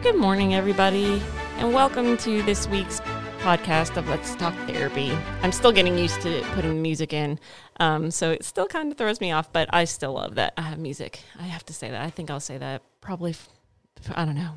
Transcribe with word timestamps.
Good 0.00 0.14
morning, 0.14 0.54
everybody, 0.54 1.20
and 1.56 1.74
welcome 1.74 2.16
to 2.18 2.40
this 2.42 2.68
week's 2.68 3.00
podcast 3.40 3.96
of 3.96 4.08
Let's 4.08 4.36
Talk 4.36 4.54
Therapy. 4.68 5.10
I'm 5.42 5.50
still 5.50 5.72
getting 5.72 5.98
used 5.98 6.20
to 6.22 6.40
putting 6.52 6.80
music 6.80 7.12
in, 7.12 7.40
um, 7.80 8.12
so 8.12 8.30
it 8.30 8.44
still 8.44 8.68
kind 8.68 8.92
of 8.92 8.96
throws 8.96 9.20
me 9.20 9.32
off, 9.32 9.52
but 9.52 9.68
I 9.72 9.86
still 9.86 10.12
love 10.12 10.36
that 10.36 10.54
I 10.56 10.62
have 10.62 10.78
music. 10.78 11.20
I 11.36 11.42
have 11.42 11.66
to 11.66 11.72
say 11.72 11.90
that. 11.90 12.00
I 12.00 12.10
think 12.10 12.30
I'll 12.30 12.38
say 12.38 12.58
that 12.58 12.82
probably, 13.00 13.34
I 14.14 14.24
don't 14.24 14.36
know, 14.36 14.52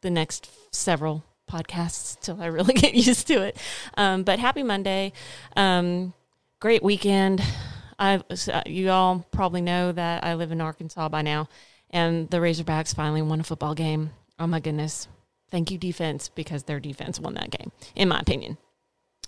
the 0.00 0.10
next 0.10 0.50
several 0.74 1.22
podcasts 1.48 2.18
till 2.18 2.42
I 2.42 2.46
really 2.46 2.74
get 2.74 2.94
used 2.94 3.28
to 3.28 3.42
it. 3.42 3.56
Um, 3.96 4.24
but 4.24 4.40
happy 4.40 4.64
Monday. 4.64 5.12
Um, 5.56 6.14
great 6.58 6.82
weekend. 6.82 7.40
I, 7.96 8.24
you 8.66 8.90
all 8.90 9.24
probably 9.30 9.60
know 9.60 9.92
that 9.92 10.24
I 10.24 10.34
live 10.34 10.50
in 10.50 10.60
Arkansas 10.60 11.08
by 11.10 11.22
now, 11.22 11.48
and 11.90 12.28
the 12.28 12.38
Razorbacks 12.38 12.92
finally 12.92 13.22
won 13.22 13.38
a 13.38 13.44
football 13.44 13.76
game. 13.76 14.10
Oh 14.40 14.46
my 14.46 14.58
goodness. 14.58 15.06
Thank 15.50 15.70
you, 15.70 15.76
defense, 15.78 16.28
because 16.28 16.64
their 16.64 16.80
defense 16.80 17.20
won 17.20 17.34
that 17.34 17.50
game, 17.50 17.72
in 17.94 18.08
my 18.08 18.18
opinion. 18.18 18.56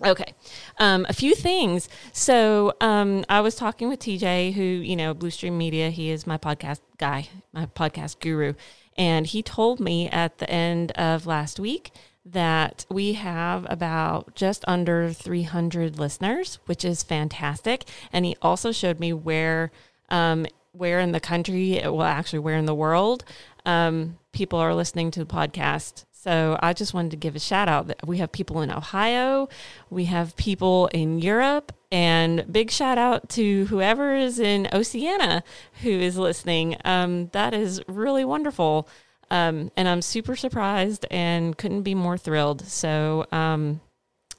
Okay. 0.05 0.33
Um, 0.79 1.05
a 1.09 1.13
few 1.13 1.35
things. 1.35 1.89
So 2.13 2.73
um, 2.81 3.25
I 3.29 3.41
was 3.41 3.55
talking 3.55 3.89
with 3.89 4.01
TJ, 4.01 4.55
who, 4.55 4.63
you 4.63 4.97
know, 4.97 5.13
Blue 5.13 5.31
Stream 5.31 5.59
Media, 5.59 5.91
he 5.91 6.11
is 6.11 6.27
my 6.27 6.39
podcast 6.39 6.81
guy, 6.97 7.29
my 7.53 7.67
podcast 7.67 8.21
guru. 8.21 8.55
And 8.97 9.27
he 9.27 9.43
told 9.43 9.81
me 9.81 10.09
at 10.09 10.39
the 10.39 10.49
end 10.51 10.93
of 10.93 11.27
last 11.27 11.61
week 11.61 11.93
that 12.25 12.87
we 12.89 13.15
have 13.15 13.67
about 13.69 14.35
just 14.35 14.65
under 14.67 15.13
300 15.13 15.99
listeners, 15.99 16.59
which 16.67 16.85
is 16.85 17.03
fantastic. 17.03 17.85
And 18.13 18.25
he 18.25 18.37
also 18.41 18.73
showed 18.73 18.99
me 18.99 19.13
where, 19.13 19.73
um, 20.09 20.47
where 20.73 21.01
in 21.01 21.13
the 21.13 21.21
country, 21.21 21.81
well, 21.85 22.03
actually, 22.03 22.39
where 22.39 22.57
in 22.57 22.67
the 22.67 22.75
world 22.75 23.25
um, 23.67 24.19
people 24.33 24.59
are 24.59 24.75
listening 24.75 25.11
to 25.13 25.21
the 25.21 25.27
podcast. 25.27 26.05
So 26.13 26.57
I 26.63 26.73
just 26.73 26.95
wanted 26.95 27.11
to 27.13 27.17
give 27.17 27.35
a 27.35 27.41
shout 27.41 27.69
out 27.69 27.89
that 27.89 28.07
we 28.07 28.19
have 28.19 28.31
people 28.31 28.63
in 28.63 28.71
Ohio, 28.71 29.49
we 29.91 30.05
have 30.05 30.37
people 30.37 30.87
in 30.89 31.19
Europe, 31.19 31.73
and 31.91 32.47
big 32.51 32.71
shout 32.71 32.97
out 32.97 33.29
to 33.31 33.67
whoever 33.67 34.15
is 34.15 34.39
in 34.39 34.69
Oceania 34.73 35.43
who 35.83 35.91
is 35.91 36.17
listening. 36.17 36.77
Um, 36.85 37.29
that 37.33 37.55
is 37.55 37.83
really 37.89 38.25
wonderful. 38.25 38.89
Um, 39.33 39.73
and 39.77 39.89
I'm 39.89 40.03
super 40.03 40.37
surprised 40.37 41.07
and 41.11 41.57
couldn't 41.57 41.83
be 41.83 41.95
more 41.95 42.19
thrilled. 42.19 42.67
So, 42.67 43.27
um, 43.33 43.81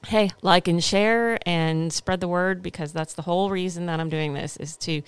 hey, 0.06 0.30
like 0.40 0.68
and 0.68 0.82
share 0.82 1.38
and 1.46 1.92
spread 1.92 2.20
the 2.20 2.28
word 2.28 2.62
because 2.62 2.92
that's 2.92 3.14
the 3.14 3.22
whole 3.22 3.50
reason 3.50 3.86
that 3.86 4.00
I'm 4.00 4.08
doing 4.08 4.34
this 4.34 4.56
is 4.56 4.76
to 4.78 5.02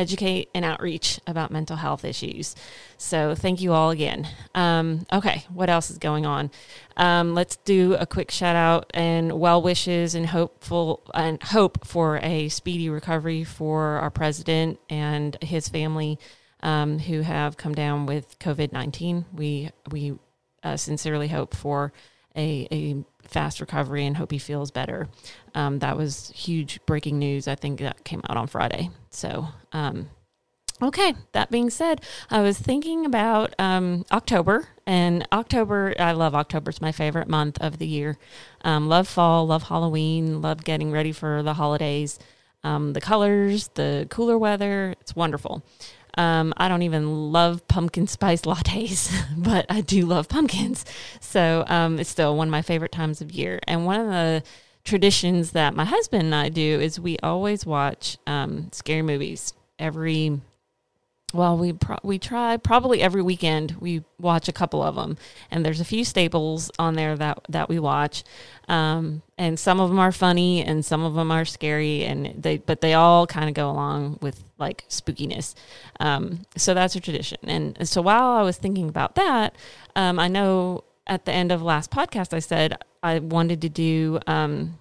educate 0.00 0.48
and 0.54 0.64
outreach 0.64 1.20
about 1.26 1.50
mental 1.50 1.76
health 1.76 2.04
issues. 2.04 2.56
So 2.96 3.34
thank 3.34 3.60
you 3.60 3.72
all 3.72 3.90
again. 3.90 4.26
Um, 4.54 5.06
okay, 5.12 5.44
what 5.52 5.68
else 5.68 5.90
is 5.90 5.98
going 5.98 6.26
on? 6.26 6.50
Um, 6.96 7.34
let's 7.34 7.56
do 7.56 7.94
a 7.94 8.06
quick 8.06 8.30
shout 8.30 8.56
out 8.56 8.90
and 8.94 9.32
well 9.38 9.62
wishes 9.62 10.14
and 10.14 10.26
hopeful 10.26 11.02
and 11.14 11.42
hope 11.42 11.86
for 11.86 12.18
a 12.22 12.48
speedy 12.48 12.88
recovery 12.88 13.44
for 13.44 14.00
our 14.02 14.10
president 14.10 14.78
and 14.88 15.36
his 15.42 15.68
family 15.68 16.18
um, 16.62 16.98
who 16.98 17.20
have 17.20 17.56
come 17.56 17.74
down 17.74 18.06
with 18.06 18.38
COVID 18.38 18.72
nineteen. 18.72 19.24
We 19.32 19.70
we 19.90 20.18
uh, 20.62 20.76
sincerely 20.76 21.28
hope 21.28 21.54
for 21.54 21.92
a, 22.36 22.68
a 22.70 23.04
fast 23.26 23.60
recovery 23.60 24.06
and 24.06 24.16
hope 24.16 24.30
he 24.30 24.38
feels 24.38 24.70
better. 24.70 25.08
Um, 25.54 25.78
that 25.80 25.96
was 25.96 26.32
huge 26.34 26.80
breaking 26.86 27.18
news. 27.18 27.48
I 27.48 27.54
think 27.54 27.80
that 27.80 28.04
came 28.04 28.22
out 28.28 28.36
on 28.36 28.46
Friday. 28.46 28.90
So, 29.10 29.48
um, 29.72 30.10
okay, 30.82 31.14
that 31.32 31.50
being 31.50 31.70
said, 31.70 32.02
I 32.30 32.40
was 32.40 32.58
thinking 32.58 33.04
about 33.04 33.54
um, 33.58 34.04
October, 34.10 34.68
and 34.86 35.26
October, 35.32 35.94
I 35.98 36.12
love 36.12 36.34
October. 36.34 36.70
It's 36.70 36.80
my 36.80 36.92
favorite 36.92 37.28
month 37.28 37.58
of 37.60 37.78
the 37.78 37.86
year. 37.86 38.18
Um, 38.62 38.88
love 38.88 39.06
fall, 39.06 39.46
love 39.46 39.64
Halloween, 39.64 40.42
love 40.42 40.64
getting 40.64 40.90
ready 40.90 41.12
for 41.12 41.42
the 41.42 41.54
holidays. 41.54 42.18
Um, 42.62 42.92
the 42.92 43.00
colors, 43.00 43.68
the 43.74 44.06
cooler 44.10 44.36
weather, 44.36 44.94
it's 45.00 45.16
wonderful. 45.16 45.62
Um, 46.16 46.52
I 46.56 46.68
don't 46.68 46.82
even 46.82 47.32
love 47.32 47.66
pumpkin 47.68 48.06
spice 48.06 48.42
lattes, 48.42 49.14
but 49.36 49.66
I 49.68 49.80
do 49.80 50.06
love 50.06 50.28
pumpkins. 50.28 50.84
So 51.20 51.64
um, 51.66 51.98
it's 51.98 52.10
still 52.10 52.36
one 52.36 52.48
of 52.48 52.52
my 52.52 52.62
favorite 52.62 52.92
times 52.92 53.20
of 53.20 53.30
year. 53.32 53.60
And 53.66 53.86
one 53.86 54.00
of 54.00 54.06
the 54.06 54.42
traditions 54.84 55.52
that 55.52 55.74
my 55.74 55.84
husband 55.84 56.24
and 56.24 56.34
I 56.34 56.48
do 56.48 56.80
is 56.80 56.98
we 56.98 57.18
always 57.22 57.66
watch 57.66 58.18
um, 58.26 58.68
scary 58.72 59.02
movies 59.02 59.52
every 59.78 60.40
well, 61.32 61.56
we 61.56 61.72
pro- 61.72 61.98
we 62.02 62.18
try 62.18 62.56
probably 62.56 63.02
every 63.02 63.22
weekend. 63.22 63.76
We 63.80 64.02
watch 64.18 64.48
a 64.48 64.52
couple 64.52 64.82
of 64.82 64.96
them, 64.96 65.16
and 65.50 65.64
there's 65.64 65.80
a 65.80 65.84
few 65.84 66.04
staples 66.04 66.70
on 66.78 66.94
there 66.94 67.16
that 67.16 67.40
that 67.48 67.68
we 67.68 67.78
watch, 67.78 68.24
um, 68.68 69.22
and 69.38 69.58
some 69.58 69.80
of 69.80 69.88
them 69.88 69.98
are 69.98 70.12
funny, 70.12 70.62
and 70.62 70.84
some 70.84 71.04
of 71.04 71.14
them 71.14 71.30
are 71.30 71.44
scary, 71.44 72.04
and 72.04 72.42
they 72.42 72.58
but 72.58 72.80
they 72.80 72.94
all 72.94 73.26
kind 73.26 73.48
of 73.48 73.54
go 73.54 73.70
along 73.70 74.18
with 74.20 74.42
like 74.58 74.84
spookiness. 74.88 75.54
Um, 76.00 76.46
so 76.56 76.74
that's 76.74 76.96
a 76.96 77.00
tradition. 77.00 77.38
And 77.44 77.88
so 77.88 78.02
while 78.02 78.32
I 78.32 78.42
was 78.42 78.56
thinking 78.56 78.88
about 78.88 79.14
that, 79.14 79.54
um, 79.96 80.18
I 80.18 80.28
know 80.28 80.84
at 81.06 81.24
the 81.24 81.32
end 81.32 81.52
of 81.52 81.62
last 81.62 81.90
podcast 81.90 82.34
I 82.34 82.40
said 82.40 82.76
I 83.02 83.18
wanted 83.18 83.60
to 83.62 83.68
do 83.68 84.20
um, 84.26 84.78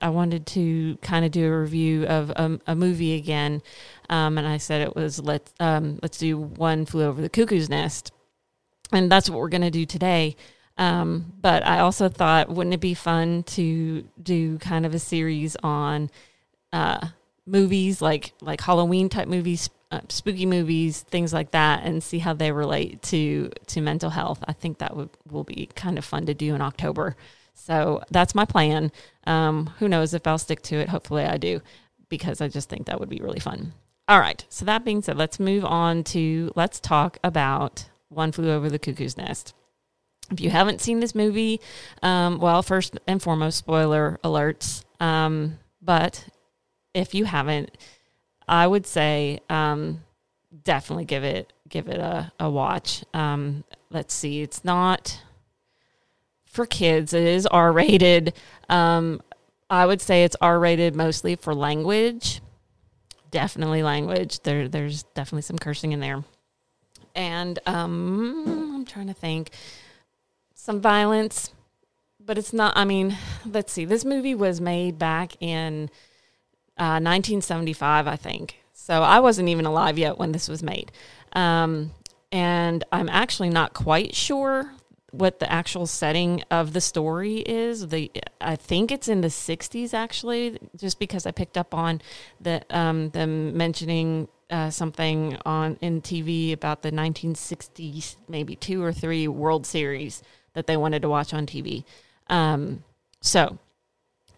I 0.00 0.10
wanted 0.10 0.46
to 0.46 0.96
kind 1.02 1.24
of 1.24 1.30
do 1.30 1.46
a 1.46 1.60
review 1.60 2.06
of 2.06 2.30
a, 2.30 2.60
a 2.66 2.74
movie 2.74 3.14
again, 3.14 3.62
um, 4.08 4.38
and 4.38 4.46
I 4.46 4.58
said 4.58 4.82
it 4.82 4.94
was 4.96 5.18
let's 5.20 5.52
um, 5.60 5.98
let's 6.02 6.18
do 6.18 6.38
one 6.38 6.86
flew 6.86 7.04
over 7.04 7.20
the 7.20 7.28
cuckoo's 7.28 7.68
nest, 7.68 8.12
and 8.92 9.10
that's 9.10 9.28
what 9.28 9.38
we're 9.38 9.48
going 9.48 9.62
to 9.62 9.70
do 9.70 9.86
today. 9.86 10.36
Um, 10.76 11.32
but 11.40 11.66
I 11.66 11.80
also 11.80 12.08
thought, 12.08 12.48
wouldn't 12.48 12.74
it 12.74 12.80
be 12.80 12.94
fun 12.94 13.42
to 13.44 14.04
do 14.22 14.58
kind 14.58 14.86
of 14.86 14.94
a 14.94 14.98
series 15.00 15.56
on 15.62 16.08
uh, 16.72 17.08
movies 17.46 18.00
like 18.00 18.32
like 18.40 18.60
Halloween 18.60 19.08
type 19.08 19.26
movies, 19.26 19.70
uh, 19.90 20.00
spooky 20.08 20.46
movies, 20.46 21.02
things 21.02 21.32
like 21.32 21.50
that, 21.50 21.82
and 21.84 22.02
see 22.02 22.18
how 22.20 22.32
they 22.32 22.52
relate 22.52 23.02
to 23.02 23.50
to 23.66 23.80
mental 23.80 24.10
health. 24.10 24.42
I 24.46 24.52
think 24.52 24.78
that 24.78 24.96
would 24.96 25.10
will 25.30 25.44
be 25.44 25.68
kind 25.74 25.98
of 25.98 26.04
fun 26.04 26.26
to 26.26 26.34
do 26.34 26.54
in 26.54 26.60
October. 26.60 27.16
So 27.58 28.02
that's 28.10 28.34
my 28.34 28.44
plan. 28.44 28.92
Um, 29.26 29.70
who 29.78 29.88
knows 29.88 30.14
if 30.14 30.26
I'll 30.26 30.38
stick 30.38 30.62
to 30.62 30.76
it? 30.76 30.88
Hopefully, 30.88 31.24
I 31.24 31.36
do 31.36 31.60
because 32.08 32.40
I 32.40 32.48
just 32.48 32.68
think 32.70 32.86
that 32.86 33.00
would 33.00 33.08
be 33.08 33.20
really 33.20 33.40
fun. 33.40 33.72
All 34.06 34.20
right. 34.20 34.42
So 34.48 34.64
that 34.64 34.84
being 34.84 35.02
said, 35.02 35.18
let's 35.18 35.38
move 35.38 35.64
on 35.64 36.02
to 36.04 36.50
let's 36.56 36.80
talk 36.80 37.18
about 37.22 37.88
One 38.08 38.32
Flew 38.32 38.50
Over 38.50 38.70
the 38.70 38.78
Cuckoo's 38.78 39.18
Nest. 39.18 39.54
If 40.30 40.40
you 40.40 40.50
haven't 40.50 40.80
seen 40.80 41.00
this 41.00 41.14
movie, 41.14 41.60
um, 42.02 42.38
well, 42.38 42.62
first 42.62 42.98
and 43.06 43.20
foremost, 43.20 43.58
spoiler 43.58 44.18
alerts. 44.24 44.84
Um, 45.00 45.58
but 45.82 46.26
if 46.94 47.14
you 47.14 47.24
haven't, 47.24 47.76
I 48.46 48.66
would 48.66 48.86
say 48.86 49.40
um, 49.50 50.04
definitely 50.64 51.04
give 51.04 51.24
it 51.24 51.52
give 51.68 51.88
it 51.88 51.98
a, 51.98 52.32
a 52.40 52.48
watch. 52.48 53.04
Um, 53.12 53.64
let's 53.90 54.14
see, 54.14 54.40
it's 54.40 54.64
not 54.64 55.20
for 56.50 56.66
kids. 56.66 57.12
It 57.12 57.22
is 57.22 57.46
R 57.46 57.72
rated. 57.72 58.34
Um, 58.68 59.20
I 59.70 59.86
would 59.86 60.00
say 60.00 60.24
it's 60.24 60.36
R 60.40 60.58
rated 60.58 60.94
mostly 60.96 61.36
for 61.36 61.54
language. 61.54 62.40
Definitely 63.30 63.82
language. 63.82 64.40
There, 64.40 64.68
there's 64.68 65.02
definitely 65.14 65.42
some 65.42 65.58
cursing 65.58 65.92
in 65.92 66.00
there, 66.00 66.24
and 67.14 67.58
um, 67.66 68.74
I'm 68.74 68.84
trying 68.86 69.08
to 69.08 69.14
think 69.14 69.50
some 70.54 70.80
violence, 70.80 71.52
but 72.18 72.38
it's 72.38 72.52
not. 72.52 72.76
I 72.76 72.84
mean, 72.84 73.16
let's 73.44 73.72
see. 73.72 73.84
This 73.84 74.04
movie 74.04 74.34
was 74.34 74.60
made 74.60 74.98
back 74.98 75.34
in 75.40 75.90
uh, 76.78 77.00
1975, 77.00 78.06
I 78.06 78.16
think. 78.16 78.60
So 78.72 79.02
I 79.02 79.20
wasn't 79.20 79.50
even 79.50 79.66
alive 79.66 79.98
yet 79.98 80.16
when 80.16 80.32
this 80.32 80.48
was 80.48 80.62
made. 80.62 80.92
Um, 81.34 81.92
and 82.32 82.84
I'm 82.90 83.08
actually 83.08 83.50
not 83.50 83.74
quite 83.74 84.14
sure 84.14 84.72
what 85.18 85.40
the 85.40 85.50
actual 85.50 85.86
setting 85.86 86.42
of 86.50 86.72
the 86.72 86.80
story 86.80 87.38
is. 87.38 87.88
The 87.88 88.10
I 88.40 88.56
think 88.56 88.92
it's 88.92 89.08
in 89.08 89.20
the 89.20 89.28
60s 89.28 89.92
actually, 89.92 90.58
just 90.76 90.98
because 90.98 91.26
I 91.26 91.32
picked 91.32 91.58
up 91.58 91.74
on 91.74 92.00
the 92.40 92.62
um, 92.70 93.10
them 93.10 93.56
mentioning 93.56 94.28
uh, 94.50 94.70
something 94.70 95.36
on 95.44 95.76
in 95.80 96.00
TV 96.00 96.52
about 96.52 96.82
the 96.82 96.92
1960s, 96.92 98.16
maybe 98.28 98.54
two 98.56 98.82
or 98.82 98.92
three 98.92 99.28
World 99.28 99.66
Series 99.66 100.22
that 100.54 100.66
they 100.66 100.76
wanted 100.76 101.02
to 101.02 101.08
watch 101.08 101.34
on 101.34 101.46
TV. 101.46 101.84
Um, 102.28 102.84
so 103.20 103.58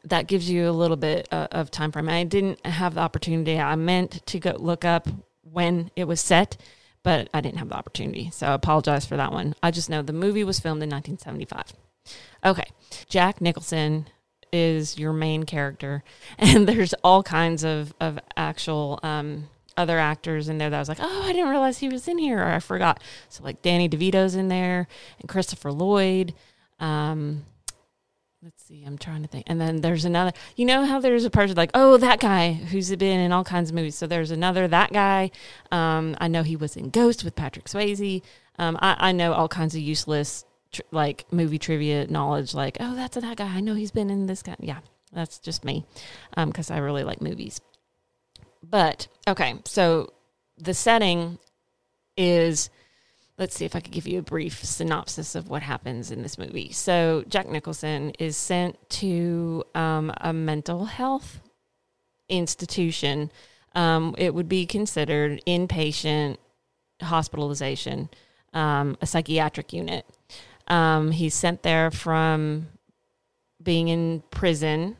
that 0.04 0.26
gives 0.26 0.50
you 0.50 0.68
a 0.68 0.72
little 0.72 0.96
bit 0.96 1.28
uh, 1.30 1.48
of 1.52 1.70
time 1.70 1.92
frame. 1.92 2.08
I 2.08 2.24
didn't 2.24 2.64
have 2.66 2.94
the 2.94 3.00
opportunity. 3.00 3.58
I 3.58 3.76
meant 3.76 4.24
to 4.26 4.40
go 4.40 4.56
look 4.58 4.84
up 4.84 5.08
when 5.42 5.90
it 5.94 6.04
was 6.04 6.20
set 6.20 6.56
but 7.02 7.28
I 7.32 7.40
didn't 7.40 7.58
have 7.58 7.68
the 7.68 7.76
opportunity. 7.76 8.30
So 8.32 8.46
I 8.46 8.54
apologize 8.54 9.06
for 9.06 9.16
that 9.16 9.32
one. 9.32 9.54
I 9.62 9.70
just 9.70 9.90
know 9.90 10.02
the 10.02 10.12
movie 10.12 10.44
was 10.44 10.60
filmed 10.60 10.82
in 10.82 10.90
1975. 10.90 11.72
Okay. 12.44 12.70
Jack 13.08 13.40
Nicholson 13.40 14.06
is 14.52 14.98
your 14.98 15.12
main 15.12 15.44
character, 15.44 16.02
and 16.38 16.68
there's 16.68 16.94
all 17.04 17.22
kinds 17.22 17.64
of, 17.64 17.94
of 18.00 18.18
actual 18.36 18.98
um, 19.02 19.48
other 19.76 19.98
actors 19.98 20.48
in 20.48 20.58
there 20.58 20.70
that 20.70 20.76
I 20.76 20.80
was 20.80 20.88
like, 20.88 20.98
oh, 21.00 21.22
I 21.24 21.32
didn't 21.32 21.50
realize 21.50 21.78
he 21.78 21.88
was 21.88 22.08
in 22.08 22.18
here, 22.18 22.40
or 22.40 22.52
I 22.52 22.58
forgot. 22.58 23.02
So 23.28 23.44
like 23.44 23.62
Danny 23.62 23.88
DeVito's 23.88 24.34
in 24.34 24.48
there 24.48 24.88
and 25.20 25.28
Christopher 25.28 25.72
Lloyd. 25.72 26.34
Um, 26.78 27.44
let's 28.42 28.64
see, 28.64 28.84
I'm 28.86 28.96
trying 28.96 29.22
to 29.22 29.28
think. 29.28 29.44
And 29.48 29.60
then 29.60 29.80
there's 29.80 30.04
another. 30.04 30.32
You 30.56 30.64
know 30.64 30.84
how 30.84 31.00
there's 31.00 31.24
a 31.24 31.30
person 31.30 31.56
like, 31.56 31.70
oh, 31.74 31.96
that 31.98 32.20
guy 32.20 32.52
who's 32.52 32.94
been 32.96 33.20
in 33.20 33.32
all 33.32 33.44
kinds 33.44 33.70
of 33.70 33.74
movies. 33.74 33.96
So 33.96 34.06
there's 34.06 34.30
another 34.30 34.66
that 34.68 34.92
guy. 34.92 35.30
Um, 35.70 36.16
I 36.20 36.28
know 36.28 36.42
he 36.42 36.56
was 36.56 36.76
in 36.76 36.90
Ghost 36.90 37.24
with 37.24 37.36
Patrick 37.36 37.66
Swayze. 37.66 38.22
Um, 38.58 38.78
I, 38.80 38.96
I 38.98 39.12
know 39.12 39.32
all 39.32 39.48
kinds 39.48 39.74
of 39.74 39.80
useless 39.80 40.44
tr- 40.72 40.82
like 40.90 41.26
movie 41.30 41.58
trivia 41.58 42.06
knowledge. 42.06 42.54
Like, 42.54 42.78
oh, 42.80 42.94
that's 42.94 43.16
that 43.16 43.36
guy. 43.36 43.46
I 43.46 43.60
know 43.60 43.74
he's 43.74 43.90
been 43.90 44.10
in 44.10 44.26
this 44.26 44.42
guy. 44.42 44.56
Yeah, 44.58 44.78
that's 45.12 45.38
just 45.38 45.64
me 45.64 45.84
because 46.34 46.70
um, 46.70 46.76
I 46.76 46.80
really 46.80 47.04
like 47.04 47.20
movies. 47.20 47.60
But 48.62 49.08
okay, 49.28 49.56
so 49.64 50.12
the 50.56 50.74
setting 50.74 51.38
is 52.16 52.70
let's 53.40 53.56
see 53.56 53.64
if 53.64 53.74
I 53.74 53.80
could 53.80 53.90
give 53.90 54.06
you 54.06 54.18
a 54.18 54.22
brief 54.22 54.62
synopsis 54.62 55.34
of 55.34 55.48
what 55.48 55.62
happens 55.62 56.10
in 56.10 56.22
this 56.22 56.38
movie. 56.38 56.70
So, 56.72 57.24
Jack 57.26 57.48
Nicholson 57.48 58.10
is 58.18 58.36
sent 58.36 58.78
to 58.90 59.64
um, 59.74 60.12
a 60.20 60.32
mental 60.32 60.84
health 60.84 61.40
institution. 62.28 63.32
Um, 63.74 64.14
it 64.18 64.34
would 64.34 64.48
be 64.48 64.66
considered 64.66 65.42
inpatient 65.46 66.36
hospitalization, 67.02 68.10
um, 68.52 68.96
a 69.00 69.06
psychiatric 69.06 69.72
unit. 69.72 70.06
Um, 70.68 71.10
he's 71.10 71.34
sent 71.34 71.62
there 71.62 71.90
from 71.90 72.68
being 73.62 73.88
in 73.88 74.22
prison. 74.30 74.96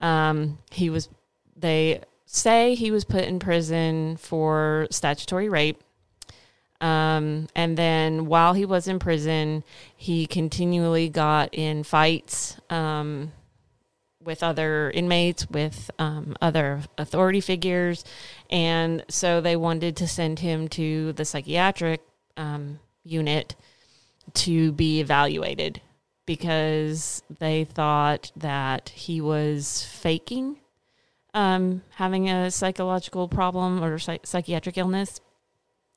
Um, 0.00 0.58
he 0.70 0.90
was, 0.90 1.08
they 1.56 2.02
say 2.24 2.74
he 2.74 2.90
was 2.90 3.04
put 3.04 3.24
in 3.24 3.38
prison 3.38 4.16
for 4.16 4.86
statutory 4.90 5.48
rape. 5.48 5.82
Um, 6.80 7.48
and 7.54 7.76
then 7.76 8.26
while 8.26 8.52
he 8.52 8.64
was 8.64 8.88
in 8.88 8.98
prison, 8.98 9.64
he 9.96 10.26
continually 10.26 11.08
got 11.08 11.54
in 11.54 11.82
fights 11.82 12.58
um, 12.68 13.32
with 14.22 14.42
other 14.42 14.90
inmates, 14.90 15.48
with 15.48 15.90
um, 15.98 16.36
other 16.40 16.82
authority 16.98 17.40
figures. 17.40 18.04
And 18.50 19.04
so 19.08 19.40
they 19.40 19.56
wanted 19.56 19.96
to 19.96 20.08
send 20.08 20.40
him 20.40 20.68
to 20.68 21.12
the 21.12 21.24
psychiatric 21.24 22.02
um, 22.36 22.80
unit 23.04 23.54
to 24.34 24.72
be 24.72 25.00
evaluated 25.00 25.80
because 26.26 27.22
they 27.38 27.64
thought 27.64 28.32
that 28.36 28.88
he 28.90 29.20
was 29.20 29.84
faking 29.84 30.56
um, 31.34 31.82
having 31.90 32.30
a 32.30 32.50
psychological 32.50 33.28
problem 33.28 33.82
or 33.82 33.98
psych- 33.98 34.26
psychiatric 34.26 34.78
illness. 34.78 35.20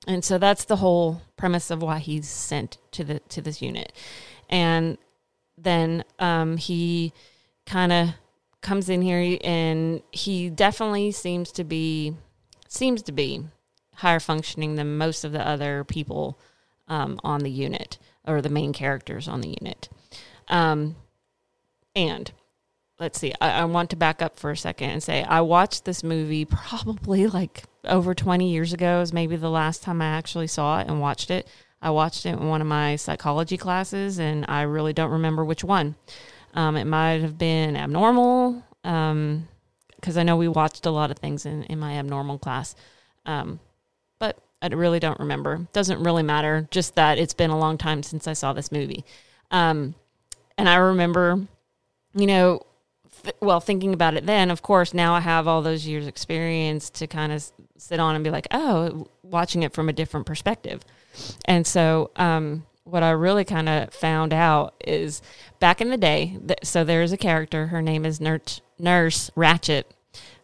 And 0.07 0.23
so 0.23 0.37
that's 0.37 0.63
the 0.63 0.77
whole 0.77 1.21
premise 1.35 1.69
of 1.69 1.81
why 1.81 1.99
he's 1.99 2.27
sent 2.29 2.77
to 2.91 3.03
the 3.03 3.19
to 3.19 3.41
this 3.41 3.61
unit. 3.61 3.91
And 4.49 4.97
then 5.57 6.05
um, 6.17 6.57
he 6.57 7.11
kind 7.65 7.91
of 7.91 8.09
comes 8.61 8.89
in 8.89 9.01
here 9.01 9.37
and 9.43 10.01
he 10.11 10.49
definitely 10.49 11.11
seems 11.11 11.51
to 11.51 11.63
be 11.63 12.15
seems 12.69 13.01
to 13.03 13.11
be 13.11 13.43
higher 13.95 14.19
functioning 14.19 14.75
than 14.75 14.97
most 14.97 15.23
of 15.23 15.33
the 15.33 15.45
other 15.45 15.83
people 15.83 16.39
um, 16.87 17.19
on 17.23 17.41
the 17.41 17.51
unit 17.51 17.97
or 18.25 18.41
the 18.41 18.49
main 18.49 18.71
characters 18.71 19.27
on 19.27 19.41
the 19.41 19.55
unit. 19.61 19.89
Um, 20.47 20.95
and 21.95 22.31
let's 22.99 23.19
see, 23.19 23.33
I, 23.39 23.61
I, 23.61 23.65
want 23.65 23.91
to 23.91 23.95
back 23.95 24.21
up 24.21 24.39
for 24.39 24.51
a 24.51 24.57
second 24.57 24.89
and 24.89 25.03
say 25.03 25.23
I 25.23 25.41
watched 25.41 25.85
this 25.85 26.03
movie 26.03 26.45
probably 26.45 27.27
like 27.27 27.63
over 27.83 28.13
20 28.13 28.51
years 28.51 28.73
ago, 28.73 29.01
is 29.01 29.13
maybe 29.13 29.35
the 29.35 29.49
last 29.49 29.83
time 29.83 30.01
I 30.01 30.07
actually 30.07 30.47
saw 30.47 30.79
it 30.79 30.87
and 30.87 30.99
watched 30.99 31.31
it. 31.31 31.47
I 31.81 31.91
watched 31.91 32.25
it 32.25 32.29
in 32.29 32.47
one 32.47 32.61
of 32.61 32.67
my 32.67 32.95
psychology 32.95 33.57
classes, 33.57 34.19
and 34.19 34.45
I 34.47 34.63
really 34.63 34.93
don't 34.93 35.11
remember 35.11 35.45
which 35.45 35.63
one. 35.63 35.95
Um, 36.53 36.75
it 36.75 36.85
might 36.85 37.21
have 37.21 37.37
been 37.37 37.75
abnormal, 37.75 38.63
because 38.81 39.11
um, 39.11 39.47
I 40.17 40.23
know 40.23 40.37
we 40.37 40.47
watched 40.47 40.85
a 40.87 40.91
lot 40.91 41.11
of 41.11 41.19
things 41.19 41.45
in, 41.45 41.63
in 41.63 41.77
my 41.77 41.97
abnormal 41.99 42.39
class. 42.39 42.75
Um, 43.27 43.59
but 44.17 44.39
I 44.61 44.67
really 44.67 44.99
don't 44.99 45.19
remember. 45.19 45.67
Doesn't 45.71 46.03
really 46.03 46.23
matter, 46.23 46.67
just 46.71 46.95
that 46.95 47.19
it's 47.19 47.35
been 47.35 47.51
a 47.51 47.59
long 47.59 47.77
time 47.77 48.01
since 48.01 48.27
I 48.27 48.33
saw 48.33 48.53
this 48.53 48.71
movie. 48.71 49.05
Um, 49.51 49.93
and 50.57 50.67
I 50.67 50.77
remember, 50.77 51.47
you 52.15 52.25
know, 52.25 52.65
well, 53.41 53.59
thinking 53.59 53.93
about 53.93 54.15
it 54.15 54.25
then, 54.25 54.51
of 54.51 54.61
course, 54.61 54.93
now 54.93 55.13
I 55.13 55.19
have 55.19 55.47
all 55.47 55.61
those 55.61 55.87
years' 55.87 56.07
experience 56.07 56.89
to 56.91 57.07
kind 57.07 57.31
of 57.31 57.43
sit 57.77 57.99
on 57.99 58.15
and 58.15 58.23
be 58.23 58.29
like, 58.29 58.47
oh, 58.51 59.07
watching 59.23 59.63
it 59.63 59.73
from 59.73 59.89
a 59.89 59.93
different 59.93 60.25
perspective. 60.25 60.83
And 61.45 61.65
so, 61.65 62.11
um, 62.15 62.65
what 62.83 63.03
I 63.03 63.11
really 63.11 63.43
kind 63.43 63.67
of 63.67 63.93
found 63.93 64.33
out 64.33 64.81
is 64.85 65.21
back 65.59 65.81
in 65.81 65.89
the 65.89 65.97
day, 65.97 66.37
th- 66.47 66.59
so 66.63 66.83
there's 66.83 67.11
a 67.11 67.17
character, 67.17 67.67
her 67.67 67.81
name 67.81 68.05
is 68.05 68.21
Nurse, 68.21 68.61
Nurse 68.79 69.29
Ratched. 69.35 69.83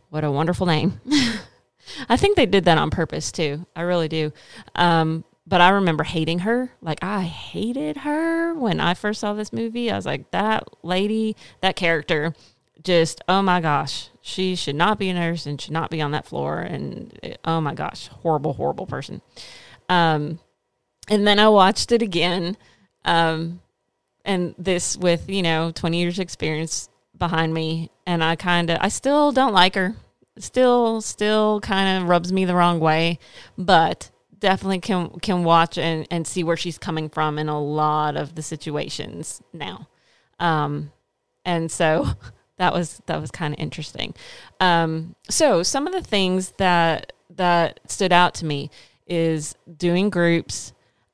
What 0.09 0.24
a 0.24 0.31
wonderful 0.31 0.68
name. 0.68 1.00
I 2.09 2.18
think 2.18 2.35
they 2.35 2.45
did 2.45 2.65
that 2.65 2.77
on 2.77 2.89
purpose 2.89 3.31
too. 3.31 3.65
I 3.75 3.81
really 3.81 4.07
do. 4.07 4.33
Um, 4.75 5.24
but 5.45 5.62
I 5.62 5.69
remember 5.69 6.03
hating 6.03 6.39
her. 6.39 6.71
Like 6.81 7.03
I 7.03 7.21
hated 7.21 7.97
her 7.97 8.53
when 8.53 8.80
I 8.80 8.94
first 8.94 9.19
saw 9.19 9.33
this 9.33 9.51
movie. 9.51 9.91
I 9.91 9.95
was 9.95 10.06
like, 10.06 10.31
that 10.31 10.68
lady, 10.83 11.35
that 11.62 11.75
character 11.75 12.33
just 12.83 13.21
oh 13.27 13.41
my 13.41 13.62
gosh 13.62 14.09
she 14.25 14.56
should 14.56 14.75
not 14.75 14.97
be 14.97 15.09
a 15.09 15.13
nurse 15.13 15.45
and 15.45 15.59
should 15.59 15.74
not 15.74 15.91
be 15.91 16.01
on 16.01 16.12
that 16.12 16.25
floor. 16.25 16.59
And 16.59 17.19
it, 17.21 17.41
oh 17.44 17.59
my 17.59 17.74
gosh 17.74 18.07
horrible 18.07 18.53
horrible 18.53 18.88
person. 18.88 19.21
Um 19.89 20.39
and 21.09 21.27
then 21.27 21.39
i 21.39 21.50
watched 21.50 21.91
it 21.91 22.01
again 22.01 22.56
um 23.03 23.59
and 24.24 24.56
this 24.57 24.95
with 24.95 25.30
you 25.30 25.41
know 25.41 25.74
20 25.75 26.00
years 26.00 26.19
experience 26.19 26.88
behind 27.18 27.53
me. 27.53 27.91
And 28.07 28.24
i 28.24 28.38
kind 28.38 28.69
of 28.69 28.77
i 28.80 28.88
still 28.88 29.33
don't 29.33 29.53
like 29.53 29.75
her. 29.75 29.94
Still 30.39 31.01
still 31.01 31.59
kind 31.59 32.01
of 32.01 32.07
rubs 32.07 32.31
me 32.31 32.45
the 32.45 32.56
wrong 32.56 32.80
way. 32.80 33.19
But 33.57 34.09
definitely 34.39 34.80
can 34.80 35.09
can 35.19 35.44
watch 35.44 35.77
and 35.77 36.07
and 36.09 36.25
see 36.25 36.45
where 36.45 36.57
she's 36.57 36.77
coming 36.77 37.09
from 37.09 37.38
in 37.38 37.50
a 37.50 37.62
lot 37.62 38.15
of 38.15 38.35
the 38.35 38.41
situations 38.41 39.41
now. 39.51 39.89
Um 40.39 40.94
and 41.44 41.69
so 41.69 42.07
that 42.63 42.74
was 42.74 43.01
that 43.07 43.19
was 43.19 43.30
kind 43.30 43.54
of 43.54 43.60
interesting. 43.60 44.13
Um, 44.62 45.15
so 45.30 45.63
some 45.63 45.86
of 45.86 45.92
the 45.92 46.01
things 46.01 46.51
that 46.57 47.12
that 47.36 47.81
stood 47.87 48.14
out 48.14 48.33
to 48.35 48.45
me 48.45 48.69
is 49.06 49.56
doing 49.78 50.09
groups, 50.09 50.71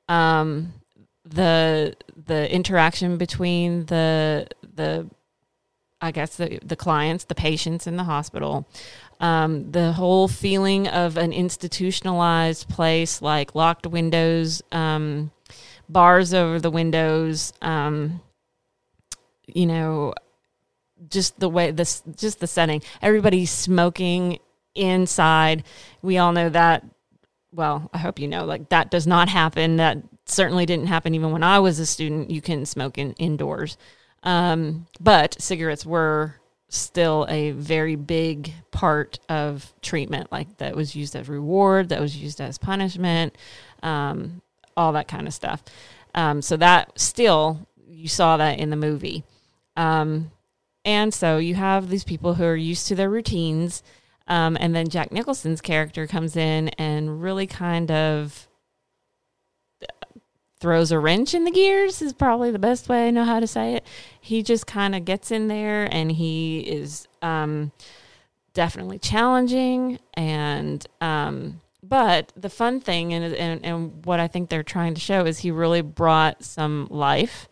um, 0.08 0.72
the 1.24 1.96
the 2.26 2.52
interaction 2.54 3.18
between 3.18 3.86
the 3.86 4.46
the 4.74 5.10
I 6.00 6.12
guess 6.12 6.36
the 6.36 6.60
the 6.64 6.76
clients, 6.76 7.24
the 7.24 7.34
patients 7.34 7.88
in 7.88 7.96
the 7.96 8.04
hospital, 8.04 8.68
um, 9.18 9.72
the 9.72 9.90
whole 9.92 10.28
feeling 10.28 10.86
of 10.86 11.16
an 11.16 11.32
institutionalized 11.32 12.68
place 12.68 13.20
like 13.20 13.56
locked 13.56 13.88
windows, 13.88 14.62
um, 14.70 15.32
bars 15.88 16.32
over 16.32 16.60
the 16.60 16.70
windows, 16.70 17.52
um, 17.60 18.20
you 19.48 19.66
know, 19.66 20.14
just 21.08 21.38
the 21.40 21.48
way 21.48 21.70
this 21.70 22.02
just 22.16 22.40
the 22.40 22.46
setting. 22.46 22.82
Everybody's 23.02 23.50
smoking 23.50 24.38
inside. 24.74 25.64
We 26.02 26.18
all 26.18 26.32
know 26.32 26.48
that. 26.48 26.84
Well 27.52 27.90
i 27.92 27.98
hope 27.98 28.20
you 28.20 28.28
know 28.28 28.44
like 28.44 28.68
that 28.68 28.90
does 28.90 29.06
not 29.06 29.28
happen. 29.28 29.76
That 29.76 29.98
certainly 30.26 30.66
didn't 30.66 30.86
happen 30.86 31.14
even 31.14 31.32
when 31.32 31.42
i 31.42 31.58
was 31.58 31.78
a 31.78 31.86
student. 31.86 32.30
You 32.30 32.40
can 32.40 32.66
smoke 32.66 32.98
in 32.98 33.12
indoors. 33.14 33.76
Um, 34.22 34.86
but 35.00 35.40
cigarettes 35.40 35.86
were 35.86 36.36
still 36.68 37.26
a 37.28 37.50
very 37.52 37.96
big 37.96 38.52
part 38.70 39.18
of 39.28 39.72
treatment 39.82 40.30
like 40.30 40.58
that 40.58 40.76
was 40.76 40.94
used 40.94 41.16
as 41.16 41.28
reward 41.28 41.88
that 41.88 42.00
was 42.00 42.16
used 42.16 42.40
as 42.40 42.58
punishment 42.58 43.34
um, 43.82 44.40
all 44.76 44.92
that 44.92 45.08
kind 45.08 45.26
of 45.26 45.34
stuff. 45.34 45.62
Um, 46.14 46.42
so 46.42 46.56
that 46.56 46.98
still 46.98 47.66
you 47.88 48.08
saw 48.08 48.36
that 48.36 48.58
in 48.58 48.70
the 48.70 48.76
movie. 48.76 49.24
Um, 49.76 50.30
and 50.84 51.12
so 51.12 51.38
you 51.38 51.54
have 51.54 51.88
these 51.88 52.04
people 52.04 52.34
who 52.34 52.44
are 52.44 52.56
used 52.56 52.86
to 52.88 52.94
their 52.94 53.10
routines. 53.10 53.82
Um, 54.26 54.56
and 54.60 54.74
then 54.74 54.88
Jack 54.88 55.10
Nicholson's 55.10 55.60
character 55.60 56.06
comes 56.06 56.36
in 56.36 56.68
and 56.70 57.20
really 57.20 57.46
kind 57.46 57.90
of 57.90 58.46
throws 60.60 60.92
a 60.92 60.98
wrench 60.98 61.34
in 61.34 61.44
the 61.44 61.50
gears, 61.50 62.02
is 62.02 62.12
probably 62.12 62.50
the 62.50 62.58
best 62.58 62.88
way 62.88 63.08
I 63.08 63.10
know 63.10 63.24
how 63.24 63.40
to 63.40 63.46
say 63.46 63.74
it. 63.74 63.84
He 64.20 64.42
just 64.42 64.66
kind 64.66 64.94
of 64.94 65.04
gets 65.04 65.30
in 65.30 65.48
there 65.48 65.88
and 65.90 66.12
he 66.12 66.60
is 66.60 67.08
um, 67.22 67.72
definitely 68.52 68.98
challenging. 68.98 69.98
And, 70.14 70.86
um, 71.00 71.60
but 71.82 72.32
the 72.36 72.50
fun 72.50 72.80
thing 72.80 73.14
and, 73.14 73.34
and, 73.34 73.64
and 73.64 74.04
what 74.04 74.20
I 74.20 74.28
think 74.28 74.50
they're 74.50 74.62
trying 74.62 74.94
to 74.94 75.00
show 75.00 75.24
is 75.24 75.38
he 75.38 75.50
really 75.50 75.80
brought 75.80 76.44
some 76.44 76.86
life 76.90 77.48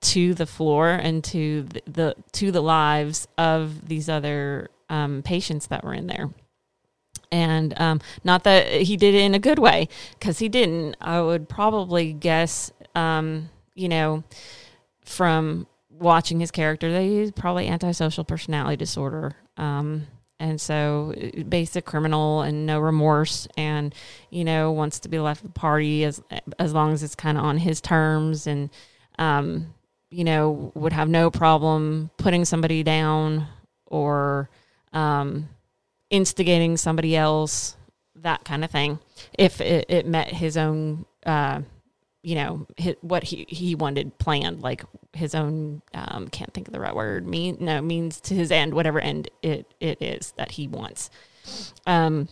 to 0.00 0.34
the 0.34 0.46
floor 0.46 0.90
and 0.90 1.24
to 1.24 1.64
the, 1.64 1.82
the 1.86 2.14
to 2.32 2.52
the 2.52 2.62
lives 2.62 3.26
of 3.36 3.88
these 3.88 4.08
other 4.08 4.70
um, 4.88 5.22
patients 5.22 5.66
that 5.68 5.84
were 5.84 5.94
in 5.94 6.06
there. 6.06 6.30
And 7.30 7.78
um, 7.78 8.00
not 8.24 8.44
that 8.44 8.68
he 8.68 8.96
did 8.96 9.14
it 9.14 9.20
in 9.20 9.34
a 9.34 9.38
good 9.38 9.58
way, 9.58 9.88
because 10.18 10.38
he 10.38 10.48
didn't. 10.48 10.96
I 11.00 11.20
would 11.20 11.48
probably 11.48 12.12
guess, 12.12 12.72
um, 12.94 13.50
you 13.74 13.88
know, 13.88 14.24
from 15.04 15.66
watching 15.90 16.40
his 16.40 16.50
character 16.50 16.90
that 16.90 17.02
he's 17.02 17.32
probably 17.32 17.68
antisocial 17.68 18.24
personality 18.24 18.76
disorder. 18.76 19.36
Um, 19.56 20.06
and 20.40 20.60
so 20.60 21.14
basic 21.48 21.84
criminal 21.84 22.42
and 22.42 22.64
no 22.64 22.78
remorse 22.78 23.48
and 23.56 23.92
you 24.30 24.44
know 24.44 24.70
wants 24.70 25.00
to 25.00 25.08
be 25.08 25.18
left 25.18 25.42
of 25.42 25.52
the 25.52 25.58
party 25.58 26.04
as 26.04 26.22
as 26.60 26.72
long 26.72 26.92
as 26.92 27.02
it's 27.02 27.16
kind 27.16 27.36
of 27.36 27.44
on 27.44 27.58
his 27.58 27.80
terms 27.80 28.46
and 28.46 28.70
um, 29.18 29.74
you 30.10 30.24
know 30.24 30.72
would 30.74 30.92
have 30.92 31.08
no 31.08 31.30
problem 31.30 32.10
putting 32.16 32.44
somebody 32.44 32.82
down 32.82 33.46
or 33.86 34.48
um, 34.92 35.48
instigating 36.10 36.76
somebody 36.76 37.16
else 37.16 37.76
that 38.22 38.44
kind 38.44 38.64
of 38.64 38.70
thing. 38.70 38.98
If 39.38 39.60
it, 39.60 39.86
it 39.88 40.06
met 40.06 40.28
his 40.28 40.56
own 40.56 41.06
uh, 41.24 41.62
you 42.22 42.34
know 42.34 42.66
his, 42.76 42.96
what 43.00 43.24
he 43.24 43.46
he 43.48 43.74
wanted 43.74 44.18
planned 44.18 44.60
like 44.60 44.84
his 45.12 45.34
own 45.34 45.82
um, 45.94 46.28
can't 46.28 46.52
think 46.52 46.68
of 46.68 46.74
the 46.74 46.80
right 46.80 46.94
word 46.94 47.26
mean 47.26 47.56
no 47.60 47.80
means 47.80 48.20
to 48.20 48.34
his 48.34 48.50
end 48.50 48.74
whatever 48.74 49.00
end 49.00 49.30
it 49.42 49.72
it 49.80 50.00
is 50.02 50.32
that 50.36 50.52
he 50.52 50.66
wants. 50.68 51.10
Um 51.86 52.28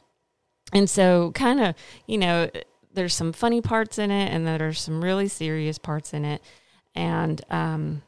and 0.73 0.91
so 0.91 1.33
kind 1.33 1.61
of 1.61 1.75
you 2.07 2.19
know 2.19 2.51
there's 2.93 3.15
some 3.15 3.33
funny 3.33 3.61
parts 3.61 3.99
in 3.99 4.11
it 4.11 4.33
and 4.33 4.47
there 4.47 4.67
are 4.67 4.73
some 4.73 5.05
really 5.05 5.29
serious 5.29 5.79
parts 5.79 6.13
in 6.13 6.25
it 6.25 6.43
and 6.97 7.43
um 7.51 8.03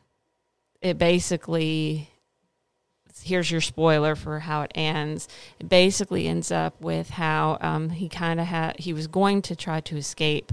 it 0.81 0.99
basically 0.99 2.09
here's 3.23 3.51
your 3.51 3.61
spoiler 3.61 4.15
for 4.15 4.39
how 4.39 4.63
it 4.63 4.73
ends. 4.75 5.29
It 5.59 5.69
basically 5.69 6.29
ends 6.29 6.53
up 6.53 6.81
with 6.81 7.11
how 7.11 7.59
um, 7.61 7.91
he 7.91 8.09
kind 8.09 8.41
of 8.41 8.47
had 8.47 8.79
he 8.79 8.93
was 8.93 9.07
going 9.07 9.43
to 9.43 9.57
try 9.57 9.81
to 9.81 9.97
escape 9.97 10.53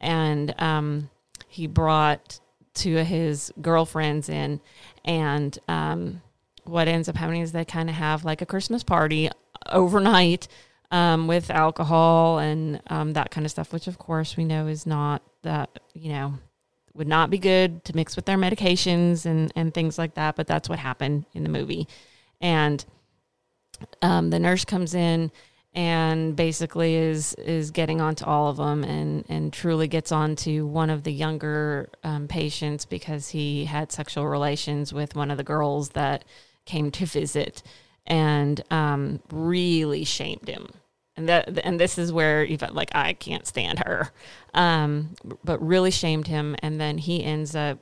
and 0.00 0.54
um, 0.60 1.10
he 1.48 1.66
brought 1.66 2.40
two 2.74 2.98
of 2.98 3.06
his 3.06 3.52
girlfriends 3.60 4.28
in, 4.28 4.60
and 5.04 5.58
um, 5.66 6.22
what 6.64 6.86
ends 6.86 7.08
up 7.08 7.16
happening 7.16 7.42
is 7.42 7.52
they 7.52 7.64
kind 7.64 7.88
of 7.88 7.96
have 7.96 8.24
like 8.24 8.40
a 8.40 8.46
Christmas 8.46 8.84
party 8.84 9.28
overnight 9.70 10.46
um, 10.90 11.26
with 11.26 11.50
alcohol 11.50 12.38
and 12.38 12.80
um, 12.88 13.14
that 13.14 13.30
kind 13.30 13.44
of 13.44 13.50
stuff, 13.50 13.72
which 13.72 13.88
of 13.88 13.98
course 13.98 14.36
we 14.36 14.44
know 14.44 14.66
is 14.68 14.86
not 14.86 15.22
that 15.42 15.80
you 15.94 16.12
know 16.12 16.34
would 16.94 17.08
not 17.08 17.30
be 17.30 17.38
good 17.38 17.84
to 17.84 17.96
mix 17.96 18.16
with 18.16 18.24
their 18.24 18.36
medications 18.36 19.26
and 19.26 19.52
and 19.54 19.72
things 19.72 19.98
like 19.98 20.14
that. 20.14 20.36
But 20.36 20.46
that's 20.46 20.68
what 20.68 20.78
happened 20.78 21.26
in 21.32 21.42
the 21.42 21.48
movie, 21.48 21.88
and 22.40 22.84
um, 24.02 24.30
the 24.30 24.38
nurse 24.38 24.64
comes 24.64 24.94
in 24.94 25.30
and 25.74 26.34
basically 26.34 26.94
is 26.96 27.34
is 27.34 27.70
getting 27.70 28.00
onto 28.00 28.24
all 28.24 28.48
of 28.48 28.56
them 28.56 28.84
and 28.84 29.24
and 29.28 29.52
truly 29.52 29.86
gets 29.86 30.10
onto 30.10 30.66
one 30.66 30.90
of 30.90 31.02
the 31.02 31.12
younger 31.12 31.88
um, 32.04 32.26
patients 32.26 32.84
because 32.84 33.28
he 33.28 33.64
had 33.64 33.92
sexual 33.92 34.26
relations 34.26 34.92
with 34.92 35.14
one 35.14 35.30
of 35.30 35.36
the 35.36 35.44
girls 35.44 35.90
that 35.90 36.24
came 36.64 36.90
to 36.90 37.06
visit 37.06 37.62
and 38.06 38.62
um, 38.70 39.20
really 39.30 40.04
shamed 40.04 40.48
him 40.48 40.68
and 41.18 41.28
that 41.28 41.58
and 41.64 41.78
this 41.80 41.98
is 41.98 42.12
where 42.12 42.44
you 42.44 42.56
felt 42.56 42.74
like 42.74 42.90
I 42.94 43.12
can't 43.12 43.46
stand 43.46 43.80
her. 43.80 44.12
Um, 44.54 45.14
but 45.44 45.64
really 45.64 45.90
shamed 45.90 46.28
him. 46.28 46.56
And 46.60 46.80
then 46.80 46.96
he 46.96 47.22
ends 47.22 47.54
up 47.54 47.78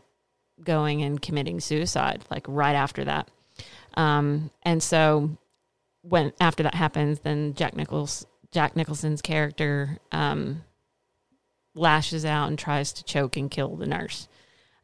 going 0.64 1.02
and 1.02 1.20
committing 1.20 1.60
suicide 1.60 2.24
like 2.30 2.44
right 2.48 2.74
after 2.74 3.04
that. 3.04 3.28
Um, 3.94 4.50
and 4.62 4.82
so 4.82 5.36
when 6.02 6.32
after 6.40 6.62
that 6.62 6.74
happens, 6.74 7.20
then 7.20 7.54
Jack 7.54 7.76
Nichols 7.76 8.26
Jack 8.52 8.74
Nicholson's 8.74 9.20
character 9.20 9.98
um, 10.12 10.64
lashes 11.74 12.24
out 12.24 12.48
and 12.48 12.58
tries 12.58 12.92
to 12.94 13.04
choke 13.04 13.36
and 13.36 13.50
kill 13.50 13.76
the 13.76 13.86
nurse. 13.86 14.28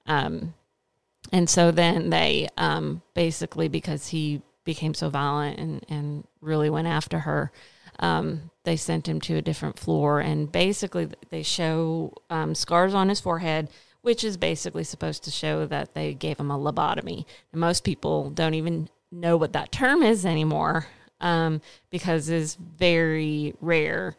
Um, 0.04 0.52
and 1.32 1.48
so 1.48 1.70
then 1.70 2.10
they 2.10 2.48
um, 2.58 3.00
basically 3.14 3.68
because 3.68 4.08
he 4.08 4.42
became 4.64 4.92
so 4.92 5.08
violent 5.08 5.58
and, 5.58 5.86
and 5.88 6.24
really 6.40 6.68
went 6.68 6.86
after 6.86 7.20
her, 7.20 7.50
um, 7.98 8.50
they 8.64 8.76
sent 8.76 9.08
him 9.08 9.20
to 9.20 9.36
a 9.36 9.42
different 9.42 9.78
floor 9.78 10.20
and 10.20 10.50
basically 10.50 11.08
they 11.30 11.42
show 11.42 12.12
um, 12.30 12.54
scars 12.54 12.94
on 12.94 13.08
his 13.08 13.20
forehead 13.20 13.68
which 14.02 14.24
is 14.24 14.36
basically 14.36 14.84
supposed 14.84 15.24
to 15.24 15.30
show 15.30 15.64
that 15.66 15.94
they 15.94 16.12
gave 16.12 16.38
him 16.38 16.50
a 16.50 16.58
lobotomy. 16.58 17.24
And 17.52 17.60
most 17.60 17.84
people 17.84 18.30
don't 18.30 18.54
even 18.54 18.88
know 19.10 19.36
what 19.36 19.52
that 19.54 19.72
term 19.72 20.02
is 20.02 20.26
anymore 20.26 20.86
um, 21.20 21.60
because 21.88 22.28
it's 22.28 22.56
very 22.56 23.54
rare 23.60 24.16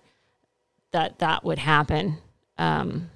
that 0.91 1.19
that 1.19 1.43
would 1.43 1.59
happen 1.59 2.17
um, 2.57 3.09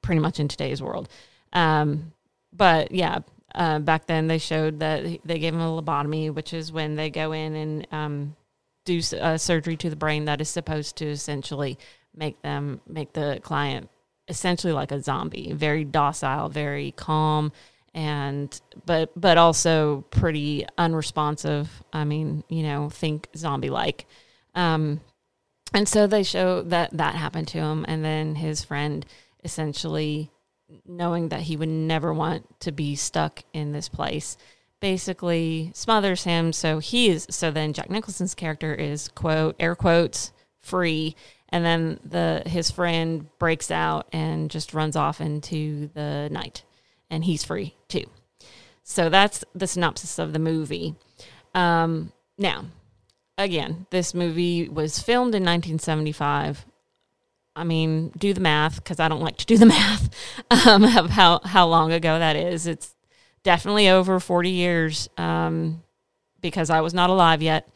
pretty 0.00 0.20
much 0.20 0.40
in 0.40 0.48
today's 0.48 0.82
world. 0.82 1.08
Um, 1.52 2.12
but 2.52 2.90
yeah, 2.92 3.18
uh, 3.54 3.80
back 3.80 4.06
then 4.06 4.28
they 4.28 4.38
showed 4.38 4.80
that 4.80 5.04
they 5.24 5.38
gave 5.38 5.52
him 5.52 5.60
a 5.60 5.82
lobotomy, 5.82 6.32
which 6.32 6.54
is 6.54 6.72
when 6.72 6.96
they 6.96 7.10
go 7.10 7.32
in 7.32 7.54
and 7.54 7.86
um, 7.92 8.36
do 8.84 9.00
uh, 9.20 9.38
surgery 9.38 9.76
to 9.76 9.90
the 9.90 9.96
brain 9.96 10.24
that 10.26 10.40
is 10.40 10.48
supposed 10.48 10.96
to 10.96 11.06
essentially 11.06 11.78
make 12.14 12.40
them 12.42 12.80
make 12.86 13.12
the 13.12 13.40
client 13.42 13.88
essentially 14.28 14.72
like 14.72 14.92
a 14.92 15.00
zombie, 15.00 15.52
very 15.52 15.84
docile, 15.84 16.48
very 16.48 16.92
calm, 16.92 17.52
and 17.94 18.60
but 18.86 19.10
but 19.16 19.38
also 19.38 20.04
pretty 20.10 20.66
unresponsive. 20.78 21.68
I 21.92 22.04
mean, 22.04 22.44
you 22.48 22.62
know, 22.62 22.90
think 22.90 23.28
zombie 23.36 23.70
like. 23.70 24.06
Um, 24.54 25.00
and 25.74 25.88
so 25.88 26.06
they 26.06 26.22
show 26.22 26.62
that 26.62 26.90
that 26.96 27.14
happened 27.14 27.48
to 27.48 27.58
him, 27.58 27.84
and 27.88 28.04
then 28.04 28.34
his 28.34 28.64
friend 28.64 29.04
essentially 29.44 30.30
knowing 30.86 31.28
that 31.28 31.40
he 31.40 31.56
would 31.56 31.68
never 31.68 32.14
want 32.14 32.60
to 32.60 32.72
be 32.72 32.94
stuck 32.94 33.42
in 33.52 33.72
this 33.72 33.88
place 33.88 34.36
basically 34.82 35.70
smothers 35.74 36.24
him 36.24 36.52
so 36.52 36.78
he 36.78 37.08
is 37.08 37.26
so 37.30 37.50
then 37.50 37.72
jack 37.72 37.88
nicholson's 37.88 38.34
character 38.34 38.74
is 38.74 39.08
quote 39.08 39.56
air 39.58 39.74
quotes 39.74 40.32
free 40.60 41.16
and 41.48 41.64
then 41.64 42.00
the 42.04 42.42
his 42.46 42.70
friend 42.70 43.26
breaks 43.38 43.70
out 43.70 44.08
and 44.12 44.50
just 44.50 44.74
runs 44.74 44.96
off 44.96 45.20
into 45.20 45.88
the 45.94 46.28
night 46.30 46.64
and 47.12 47.24
he's 47.24 47.44
free 47.44 47.76
too. 47.86 48.04
So 48.82 49.08
that's 49.08 49.44
the 49.54 49.68
synopsis 49.68 50.18
of 50.18 50.32
the 50.32 50.38
movie. 50.40 50.96
Um, 51.54 52.10
now, 52.38 52.64
again, 53.38 53.86
this 53.90 54.14
movie 54.14 54.68
was 54.68 54.98
filmed 54.98 55.34
in 55.34 55.44
1975. 55.44 56.66
I 57.54 57.64
mean, 57.64 58.08
do 58.16 58.32
the 58.32 58.40
math 58.40 58.76
because 58.76 58.98
I 58.98 59.08
don't 59.08 59.20
like 59.20 59.36
to 59.36 59.46
do 59.46 59.58
the 59.58 59.66
math 59.78 60.08
um, 60.66 60.84
of 60.84 61.10
how, 61.10 61.40
how 61.44 61.68
long 61.68 61.92
ago 61.92 62.18
that 62.18 62.34
is. 62.34 62.66
It's 62.66 62.91
definitely 63.42 63.88
over 63.88 64.20
40 64.20 64.50
years 64.50 65.08
um, 65.16 65.82
because 66.40 66.70
I 66.70 66.80
was 66.80 66.94
not 66.94 67.10
alive 67.10 67.42
yet. 67.42 67.68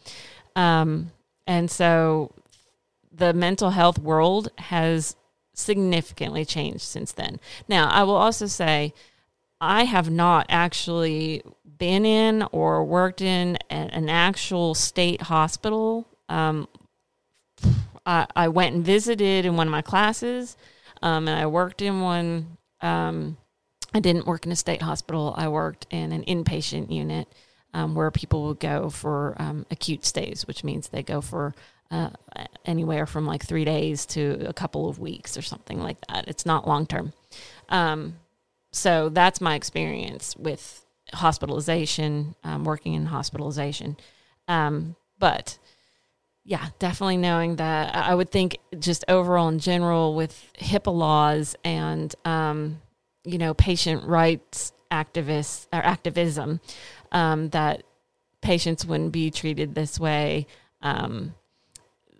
Um, 0.54 1.12
and 1.46 1.70
so 1.70 2.32
the 3.12 3.32
mental 3.32 3.70
health 3.70 3.98
world 3.98 4.48
has 4.58 5.16
significantly 5.54 6.44
changed 6.44 6.82
since 6.82 7.12
then. 7.12 7.40
Now, 7.68 7.88
I 7.88 8.02
will 8.04 8.16
also 8.16 8.46
say 8.46 8.92
I 9.60 9.84
have 9.84 10.10
not 10.10 10.46
actually 10.48 11.42
been 11.78 12.04
in 12.04 12.42
or 12.52 12.84
worked 12.84 13.20
in 13.20 13.56
an 13.70 14.08
actual 14.08 14.74
state 14.74 15.22
hospital. 15.22 16.06
Um, 16.28 16.68
I, 18.04 18.26
I, 18.34 18.48
went 18.48 18.74
and 18.74 18.84
visited 18.84 19.46
in 19.46 19.56
one 19.56 19.66
of 19.66 19.70
my 19.70 19.82
classes, 19.82 20.56
um, 21.02 21.28
and 21.28 21.38
I 21.38 21.46
worked 21.46 21.82
in 21.82 22.00
one. 22.00 22.58
I 23.96 23.98
didn't 23.98 24.26
work 24.26 24.44
in 24.44 24.52
a 24.52 24.56
state 24.56 24.82
hospital. 24.82 25.32
I 25.38 25.48
worked 25.48 25.86
in 25.88 26.12
an 26.12 26.22
inpatient 26.24 26.92
unit 26.92 27.32
um, 27.72 27.94
where 27.94 28.10
people 28.10 28.44
would 28.48 28.60
go 28.60 28.90
for 28.90 29.34
um, 29.38 29.64
acute 29.70 30.04
stays, 30.04 30.46
which 30.46 30.62
means 30.62 30.88
they 30.88 31.02
go 31.02 31.22
for 31.22 31.54
uh, 31.90 32.10
anywhere 32.66 33.06
from 33.06 33.24
like 33.24 33.42
three 33.42 33.64
days 33.64 34.04
to 34.04 34.44
a 34.46 34.52
couple 34.52 34.86
of 34.90 34.98
weeks 34.98 35.38
or 35.38 35.40
something 35.40 35.80
like 35.80 35.96
that. 36.08 36.28
It's 36.28 36.44
not 36.44 36.68
long 36.68 36.84
term. 36.86 37.14
Um, 37.70 38.16
so 38.70 39.08
that's 39.08 39.40
my 39.40 39.54
experience 39.54 40.36
with 40.36 40.84
hospitalization, 41.14 42.34
um, 42.44 42.64
working 42.64 42.92
in 42.92 43.06
hospitalization. 43.06 43.96
Um, 44.46 44.94
but 45.18 45.56
yeah, 46.44 46.66
definitely 46.78 47.16
knowing 47.16 47.56
that 47.56 47.96
I 47.96 48.14
would 48.14 48.30
think 48.30 48.58
just 48.78 49.06
overall 49.08 49.48
in 49.48 49.58
general 49.58 50.14
with 50.14 50.52
HIPAA 50.58 50.94
laws 50.94 51.56
and, 51.64 52.14
um, 52.26 52.82
you 53.26 53.38
know, 53.38 53.54
patient 53.54 54.04
rights 54.04 54.72
activists 54.90 55.66
or 55.72 55.80
activism, 55.80 56.60
um, 57.12 57.48
that 57.50 57.82
patients 58.40 58.86
wouldn't 58.86 59.12
be 59.12 59.30
treated 59.30 59.74
this 59.74 59.98
way. 59.98 60.46
Um, 60.80 61.34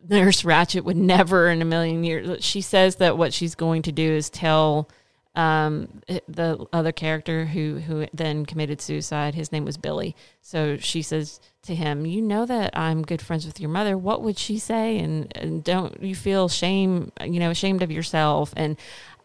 Nurse 0.09 0.43
Ratched 0.43 0.83
would 0.85 0.97
never 0.97 1.49
in 1.49 1.63
a 1.63 1.65
million 1.65 2.05
years. 2.05 2.45
She 2.45 2.61
says 2.61 2.97
that 2.97 3.19
what 3.19 3.33
she's 3.33 3.55
going 3.55 3.83
to 3.83 3.93
do 3.93 4.13
is 4.13 4.31
tell 4.31 4.89
um, 5.35 6.01
the 6.29 6.67
other 6.73 6.93
character 6.93 7.45
who 7.45 7.79
who 7.79 8.07
then 8.15 8.47
committed 8.47 8.81
suicide, 8.81 9.35
his 9.35 9.53
name 9.53 9.65
was 9.65 9.77
Billy. 9.77 10.17
So 10.41 10.79
she 10.79 11.03
says 11.03 11.41
to 11.63 11.75
him, 11.75 12.07
"You 12.07 12.23
know 12.23 12.47
that 12.47 12.77
I'm 12.77 13.03
good 13.03 13.21
friends 13.21 13.45
with 13.47 13.61
your 13.61 13.69
mother. 13.71 13.99
What 13.99 14.23
would 14.23 14.39
she 14.39 14.59
say? 14.59 14.99
And, 14.99 15.37
and 15.37 15.63
don't 15.63 16.03
you 16.03 16.15
feel 16.15 16.49
shame? 16.49 17.13
You 17.23 17.39
know, 17.39 17.51
ashamed 17.51 17.83
of 17.83 17.91
yourself?" 17.91 18.55
And 18.57 18.77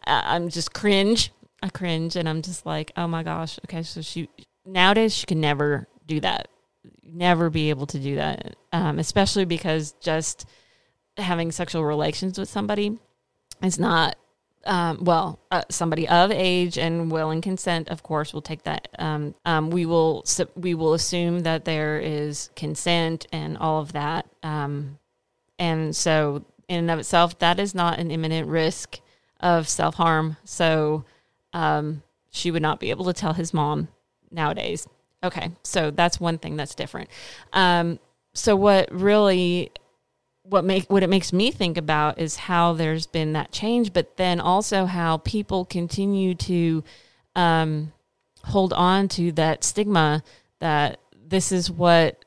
I'm 0.04 0.50
just 0.50 0.74
cringe. 0.74 1.30
I 1.62 1.68
cringe, 1.68 2.16
and 2.16 2.28
I'm 2.28 2.42
just 2.42 2.66
like, 2.66 2.92
"Oh 2.96 3.06
my 3.06 3.22
gosh." 3.22 3.58
Okay, 3.66 3.82
so 3.82 4.02
she 4.02 4.28
nowadays 4.64 5.14
she 5.14 5.26
can 5.26 5.40
never 5.40 5.88
do 6.06 6.20
that, 6.20 6.48
never 7.02 7.50
be 7.50 7.70
able 7.70 7.86
to 7.86 7.98
do 7.98 8.16
that, 8.16 8.56
um, 8.72 8.98
especially 8.98 9.44
because 9.44 9.92
just 10.00 10.46
having 11.16 11.52
sexual 11.52 11.84
relations 11.84 12.38
with 12.38 12.48
somebody 12.48 12.98
is 13.62 13.78
not 13.78 14.16
um, 14.64 14.98
well, 15.02 15.40
uh, 15.50 15.62
somebody 15.70 16.08
of 16.08 16.30
age 16.30 16.78
and 16.78 17.10
willing 17.10 17.40
consent, 17.40 17.88
of 17.88 18.02
course, 18.02 18.32
we'll 18.32 18.42
take 18.42 18.62
that. 18.64 18.88
Um, 18.98 19.34
um, 19.44 19.70
we 19.70 19.86
will 19.86 20.24
we 20.54 20.74
will 20.74 20.94
assume 20.94 21.40
that 21.40 21.64
there 21.64 21.98
is 21.98 22.50
consent 22.54 23.26
and 23.32 23.58
all 23.58 23.80
of 23.80 23.92
that, 23.92 24.26
um, 24.42 24.98
and 25.58 25.94
so 25.94 26.44
in 26.68 26.78
and 26.78 26.90
of 26.90 27.00
itself, 27.00 27.38
that 27.40 27.58
is 27.58 27.74
not 27.74 27.98
an 27.98 28.10
imminent 28.10 28.48
risk 28.48 29.00
of 29.40 29.68
self 29.68 29.96
harm. 29.96 30.36
So 30.44 31.04
um, 31.52 32.02
she 32.30 32.50
would 32.50 32.62
not 32.62 32.80
be 32.80 32.90
able 32.90 33.04
to 33.06 33.12
tell 33.12 33.32
his 33.32 33.52
mom 33.52 33.88
nowadays. 34.30 34.86
Okay, 35.24 35.50
so 35.62 35.90
that's 35.90 36.18
one 36.18 36.38
thing 36.38 36.56
that's 36.56 36.74
different. 36.74 37.08
Um, 37.52 37.98
so 38.34 38.56
what 38.56 38.92
really 38.92 39.70
what 40.42 40.64
make 40.64 40.90
what 40.90 41.02
it 41.02 41.08
makes 41.08 41.32
me 41.32 41.50
think 41.50 41.78
about 41.78 42.18
is 42.18 42.36
how 42.36 42.72
there's 42.72 43.06
been 43.06 43.32
that 43.34 43.52
change, 43.52 43.92
but 43.92 44.16
then 44.16 44.40
also 44.40 44.86
how 44.86 45.18
people 45.18 45.64
continue 45.64 46.34
to 46.34 46.82
um, 47.36 47.92
hold 48.44 48.72
on 48.72 49.08
to 49.08 49.32
that 49.32 49.62
stigma 49.62 50.22
that 50.58 50.98
this 51.14 51.52
is 51.52 51.70
what 51.70 52.21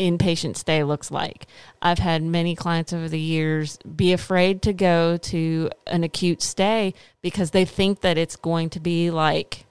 inpatient 0.00 0.56
stay 0.56 0.82
looks 0.82 1.10
like. 1.10 1.46
I've 1.82 1.98
had 1.98 2.22
many 2.22 2.56
clients 2.56 2.92
over 2.92 3.08
the 3.08 3.20
years 3.20 3.78
be 3.78 4.12
afraid 4.12 4.62
to 4.62 4.72
go 4.72 5.16
to 5.18 5.70
an 5.86 6.02
acute 6.04 6.42
stay 6.42 6.94
because 7.22 7.50
they 7.50 7.64
think 7.64 8.00
that 8.00 8.16
it's 8.16 8.36
going 8.36 8.70
to 8.70 8.80
be 8.80 9.10
like 9.10 9.66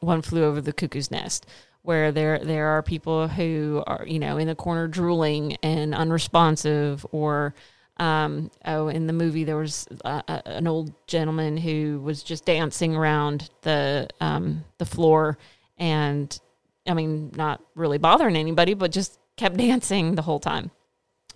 one 0.00 0.22
flew 0.22 0.44
over 0.44 0.60
the 0.60 0.72
cuckoo's 0.72 1.10
nest 1.10 1.46
where 1.82 2.12
there 2.12 2.38
there 2.38 2.68
are 2.68 2.82
people 2.82 3.28
who 3.28 3.82
are 3.86 4.04
you 4.06 4.18
know 4.18 4.38
in 4.38 4.46
the 4.46 4.54
corner 4.54 4.86
drooling 4.86 5.56
and 5.62 5.94
unresponsive 5.94 7.04
or 7.10 7.54
um, 7.98 8.50
oh 8.64 8.88
in 8.88 9.06
the 9.06 9.12
movie 9.12 9.44
there 9.44 9.56
was 9.56 9.86
an 10.04 10.66
old 10.66 10.92
gentleman 11.06 11.56
who 11.56 12.00
was 12.02 12.22
just 12.22 12.44
dancing 12.44 12.96
around 12.96 13.50
the 13.62 14.08
um, 14.20 14.64
the 14.78 14.86
floor 14.86 15.38
and 15.78 16.38
I 16.86 16.94
mean 16.94 17.32
not 17.34 17.62
really 17.74 17.98
bothering 17.98 18.36
anybody 18.36 18.74
but 18.74 18.90
just 18.90 19.18
kept 19.40 19.56
dancing 19.66 20.14
the 20.14 20.22
whole 20.22 20.40
time 20.40 20.70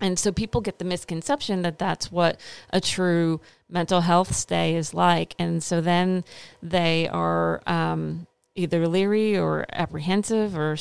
and 0.00 0.18
so 0.18 0.32
people 0.32 0.61
get 0.61 0.78
the 0.78 0.84
misconception 0.84 1.62
that 1.62 1.78
that's 1.78 2.11
what 2.11 2.40
a 2.70 2.80
true 2.80 3.40
mental 3.68 4.00
health 4.00 4.34
stay 4.34 4.76
is 4.76 4.92
like 4.92 5.34
and 5.38 5.62
so 5.62 5.80
then 5.80 6.25
they 6.62 7.08
are 7.08 7.62
um, 7.66 8.26
either 8.54 8.87
leery 8.87 9.37
or 9.37 9.66
apprehensive 9.73 10.56
or 10.56 10.76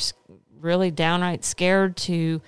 really 0.60 0.90
downright 0.90 1.44
scared 1.44 1.96
to 1.96 2.40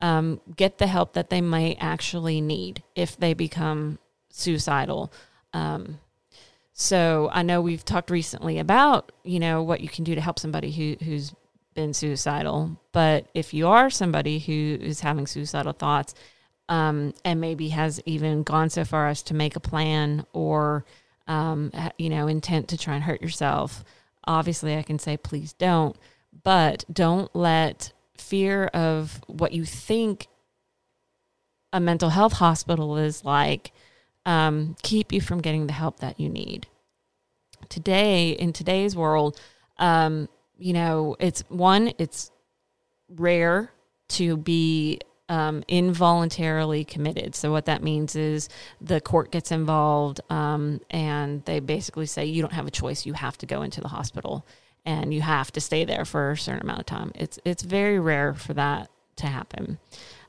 um, 0.00 0.40
get 0.56 0.78
the 0.78 0.86
help 0.86 1.14
that 1.14 1.30
they 1.30 1.40
might 1.40 1.76
actually 1.80 2.40
need 2.40 2.82
if 2.94 3.16
they 3.16 3.34
become 3.34 3.98
suicidal. 4.30 5.12
Um, 5.52 6.00
so 6.72 7.30
I 7.32 7.42
know 7.42 7.60
we've 7.60 7.84
talked 7.84 8.10
recently 8.10 8.58
about 8.58 9.12
you 9.24 9.38
know 9.38 9.62
what 9.62 9.80
you 9.80 9.88
can 9.88 10.04
do 10.04 10.14
to 10.14 10.20
help 10.20 10.38
somebody 10.38 10.72
who 10.72 10.96
who's 11.04 11.32
been 11.74 11.94
suicidal, 11.94 12.80
but 12.92 13.26
if 13.34 13.54
you 13.54 13.68
are 13.68 13.90
somebody 13.90 14.38
who 14.38 14.78
is 14.80 15.00
having 15.00 15.26
suicidal 15.26 15.72
thoughts 15.72 16.14
um, 16.68 17.14
and 17.24 17.40
maybe 17.40 17.68
has 17.68 18.00
even 18.06 18.42
gone 18.42 18.70
so 18.70 18.84
far 18.84 19.08
as 19.08 19.22
to 19.24 19.34
make 19.34 19.56
a 19.56 19.60
plan 19.60 20.24
or 20.32 20.84
um, 21.28 21.70
you 21.98 22.10
know 22.10 22.26
intent 22.26 22.68
to 22.68 22.76
try 22.76 22.94
and 22.94 23.04
hurt 23.04 23.22
yourself 23.22 23.84
obviously 24.26 24.76
I 24.76 24.82
can 24.82 24.98
say, 24.98 25.16
please 25.16 25.52
don't, 25.52 25.96
but 26.44 26.84
don't 26.92 27.34
let 27.34 27.92
fear 28.16 28.66
of 28.66 29.20
what 29.26 29.52
you 29.52 29.64
think 29.64 30.28
a 31.72 31.80
mental 31.80 32.10
health 32.10 32.34
hospital 32.34 32.96
is 32.96 33.24
like 33.24 33.72
um, 34.26 34.76
keep 34.82 35.12
you 35.12 35.20
from 35.20 35.40
getting 35.40 35.66
the 35.66 35.72
help 35.72 36.00
that 36.00 36.20
you 36.20 36.28
need. 36.28 36.66
Today, 37.68 38.30
in 38.30 38.52
today's 38.52 38.94
world, 38.94 39.40
um, 39.78 40.28
you 40.62 40.72
know, 40.72 41.16
it's 41.18 41.42
one, 41.48 41.92
it's 41.98 42.30
rare 43.08 43.72
to 44.08 44.36
be 44.36 45.00
um, 45.28 45.64
involuntarily 45.66 46.84
committed. 46.84 47.34
So 47.34 47.50
what 47.50 47.66
that 47.66 47.82
means 47.82 48.14
is 48.14 48.48
the 48.80 49.00
court 49.00 49.32
gets 49.32 49.50
involved, 49.50 50.20
um, 50.30 50.80
and 50.90 51.44
they 51.46 51.58
basically 51.58 52.06
say 52.06 52.26
you 52.26 52.42
don't 52.42 52.52
have 52.52 52.66
a 52.66 52.70
choice; 52.70 53.06
you 53.06 53.14
have 53.14 53.36
to 53.38 53.46
go 53.46 53.62
into 53.62 53.80
the 53.80 53.88
hospital, 53.88 54.46
and 54.84 55.12
you 55.12 55.20
have 55.20 55.50
to 55.52 55.60
stay 55.60 55.84
there 55.84 56.04
for 56.04 56.30
a 56.30 56.36
certain 56.36 56.62
amount 56.62 56.80
of 56.80 56.86
time. 56.86 57.12
It's 57.14 57.38
it's 57.44 57.62
very 57.62 57.98
rare 57.98 58.34
for 58.34 58.54
that 58.54 58.90
to 59.16 59.26
happen. 59.26 59.78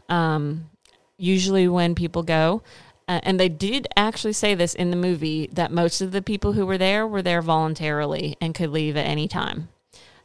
Um, 0.09 0.69
usually, 1.17 1.67
when 1.67 1.95
people 1.95 2.23
go, 2.23 2.63
uh, 3.07 3.19
and 3.23 3.39
they 3.39 3.49
did 3.49 3.87
actually 3.97 4.33
say 4.33 4.55
this 4.55 4.73
in 4.73 4.89
the 4.89 4.97
movie 4.97 5.49
that 5.53 5.71
most 5.71 6.01
of 6.01 6.11
the 6.11 6.21
people 6.21 6.53
who 6.53 6.65
were 6.65 6.77
there 6.77 7.05
were 7.05 7.21
there 7.21 7.41
voluntarily 7.41 8.35
and 8.39 8.55
could 8.55 8.69
leave 8.69 8.97
at 8.97 9.05
any 9.05 9.27
time. 9.27 9.67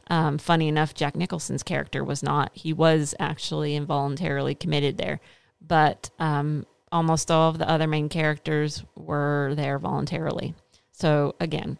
Um, 0.09 0.39
funny 0.39 0.67
enough, 0.67 0.93
Jack 0.93 1.15
Nicholson's 1.15 1.63
character 1.63 2.03
was 2.03 2.23
not. 2.23 2.51
He 2.53 2.73
was 2.73 3.13
actually 3.19 3.75
involuntarily 3.75 4.55
committed 4.55 4.97
there, 4.97 5.19
but 5.61 6.09
um, 6.19 6.65
almost 6.91 7.29
all 7.29 7.49
of 7.49 7.59
the 7.59 7.69
other 7.69 7.87
main 7.87 8.09
characters 8.09 8.83
were 8.95 9.53
there 9.55 9.77
voluntarily. 9.77 10.55
So 10.91 11.35
again, 11.39 11.77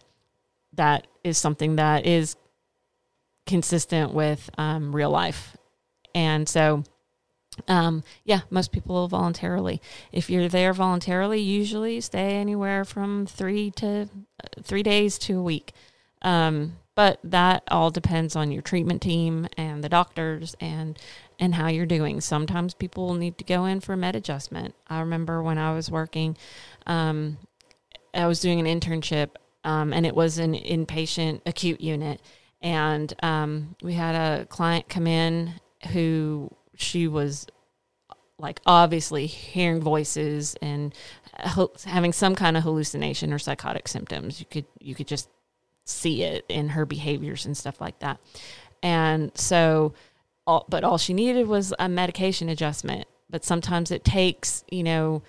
that 0.74 1.08
is 1.24 1.38
something 1.38 1.78
that 1.78 2.06
is 2.06 2.36
consistent 3.48 4.14
with 4.14 4.50
um, 4.58 4.96
real 4.96 5.10
life, 5.12 5.58
and 6.14 6.48
so. 6.48 6.84
Um, 7.68 8.04
yeah, 8.24 8.42
most 8.50 8.72
people 8.72 9.10
voluntarily. 9.10 9.82
If 10.14 10.30
you're 10.30 10.48
there 10.48 10.72
voluntarily, 10.72 11.42
usually 11.42 12.00
stay 12.00 12.36
anywhere 12.38 12.86
from 12.86 13.26
three 13.26 13.70
to 13.72 14.04
uh, 14.42 14.62
three 14.64 14.84
days 14.84 15.18
to 15.20 15.40
a 15.40 15.44
week. 15.44 15.74
Um, 16.22 16.78
but 17.00 17.18
that 17.24 17.64
all 17.72 17.90
depends 17.90 18.36
on 18.36 18.52
your 18.52 18.62
treatment 18.62 19.02
team 19.02 19.48
and 19.56 19.82
the 19.82 19.88
doctors 19.88 20.54
and 20.60 21.00
and 21.40 21.56
how 21.56 21.70
you're 21.70 21.86
doing. 21.86 22.20
Sometimes 22.20 22.74
people 22.74 23.14
need 23.14 23.38
to 23.38 23.46
go 23.46 23.64
in 23.64 23.80
for 23.80 23.96
med 23.96 24.18
adjustment. 24.18 24.76
I 24.86 25.00
remember 25.00 25.42
when 25.42 25.58
I 25.58 25.74
was 25.74 25.90
working, 25.90 26.36
um, 26.86 27.38
I 28.14 28.28
was 28.28 28.42
doing 28.42 28.60
an 28.60 28.66
internship, 28.66 29.30
um, 29.64 29.94
and 29.94 30.06
it 30.06 30.14
was 30.14 30.40
an 30.40 30.54
inpatient 30.54 31.40
acute 31.46 31.80
unit, 31.80 32.20
and 32.62 33.14
um, 33.24 33.78
we 33.82 33.94
had 33.94 34.16
a 34.16 34.46
client 34.48 34.90
come 34.90 35.08
in 35.08 35.54
who 35.94 36.54
she 36.76 37.08
was 37.08 37.48
like 38.38 38.60
obviously 38.66 39.26
hearing 39.26 39.80
voices 39.80 40.58
and 40.62 40.94
having 41.86 42.12
some 42.12 42.36
kind 42.36 42.58
of 42.58 42.64
hallucination 42.64 43.32
or 43.32 43.40
psychotic 43.40 43.88
symptoms. 43.88 44.42
You 44.42 44.48
could 44.48 44.66
you 44.82 44.96
could 44.96 45.08
just 45.08 45.30
see 45.90 46.24
it 46.24 46.46
in 46.50 46.70
her 46.70 46.86
behaviors 46.86 47.46
and 47.46 47.56
stuff 47.58 47.82
like 47.82 48.00
that. 48.00 48.20
And 48.82 49.32
so, 49.36 49.94
all, 50.48 50.66
but 50.70 50.84
all 50.84 50.98
she 50.98 51.14
needed 51.14 51.48
was 51.48 51.74
a 51.80 51.90
medication 51.90 52.50
adjustment. 52.50 53.08
But 53.30 53.46
sometimes 53.46 53.92
it 53.92 54.04
takes, 54.04 54.64
you 54.72 54.84
know, 54.84 55.22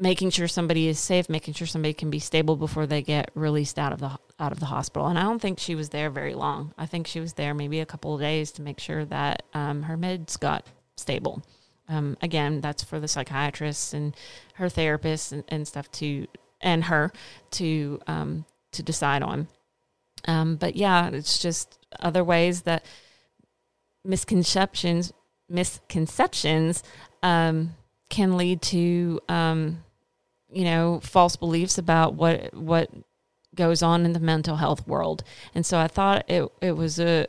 making 0.00 0.30
sure 0.30 0.48
somebody 0.48 0.88
is 0.88 0.98
safe, 0.98 1.28
making 1.28 1.54
sure 1.54 1.66
somebody 1.66 1.92
can 1.92 2.10
be 2.10 2.18
stable 2.18 2.56
before 2.56 2.86
they 2.86 3.02
get 3.02 3.30
released 3.34 3.78
out 3.78 3.92
of 3.92 4.00
the 4.00 4.10
out 4.38 4.52
of 4.52 4.60
the 4.60 4.66
hospital. 4.66 5.08
And 5.08 5.18
I 5.18 5.22
don't 5.22 5.40
think 5.40 5.58
she 5.58 5.74
was 5.74 5.88
there 5.88 6.10
very 6.10 6.34
long. 6.34 6.72
I 6.78 6.86
think 6.86 7.06
she 7.06 7.20
was 7.20 7.34
there 7.34 7.54
maybe 7.54 7.80
a 7.80 7.86
couple 7.86 8.14
of 8.14 8.20
days 8.20 8.52
to 8.52 8.62
make 8.62 8.78
sure 8.78 9.04
that 9.06 9.42
um, 9.54 9.82
her 9.82 9.96
meds 9.96 10.38
got 10.38 10.66
stable. 10.96 11.42
Um, 11.88 12.16
again, 12.22 12.60
that's 12.60 12.84
for 12.84 13.00
the 13.00 13.08
psychiatrists 13.08 13.94
and 13.94 14.14
her 14.54 14.66
therapists 14.66 15.32
and, 15.32 15.44
and 15.48 15.66
stuff 15.66 15.90
to 15.92 16.26
and 16.60 16.84
her 16.84 17.12
to 17.52 18.00
um, 18.06 18.44
to 18.72 18.82
decide 18.82 19.22
on. 19.22 19.48
Um, 20.26 20.56
but 20.56 20.76
yeah, 20.76 21.08
it's 21.08 21.38
just 21.38 21.78
other 22.00 22.24
ways 22.24 22.62
that 22.62 22.84
misconceptions 24.04 25.12
misconceptions 25.48 26.82
um, 27.22 27.74
can 28.10 28.36
lead 28.36 28.60
to 28.62 29.20
um, 29.28 29.82
you 30.50 30.64
know 30.64 31.00
false 31.02 31.36
beliefs 31.36 31.78
about 31.78 32.14
what 32.14 32.52
what 32.54 32.90
goes 33.54 33.82
on 33.82 34.04
in 34.04 34.12
the 34.12 34.20
mental 34.20 34.56
health 34.56 34.86
world. 34.86 35.24
And 35.54 35.66
so 35.66 35.78
I 35.78 35.88
thought 35.88 36.24
it 36.28 36.50
it 36.60 36.72
was 36.72 36.98
a 36.98 37.26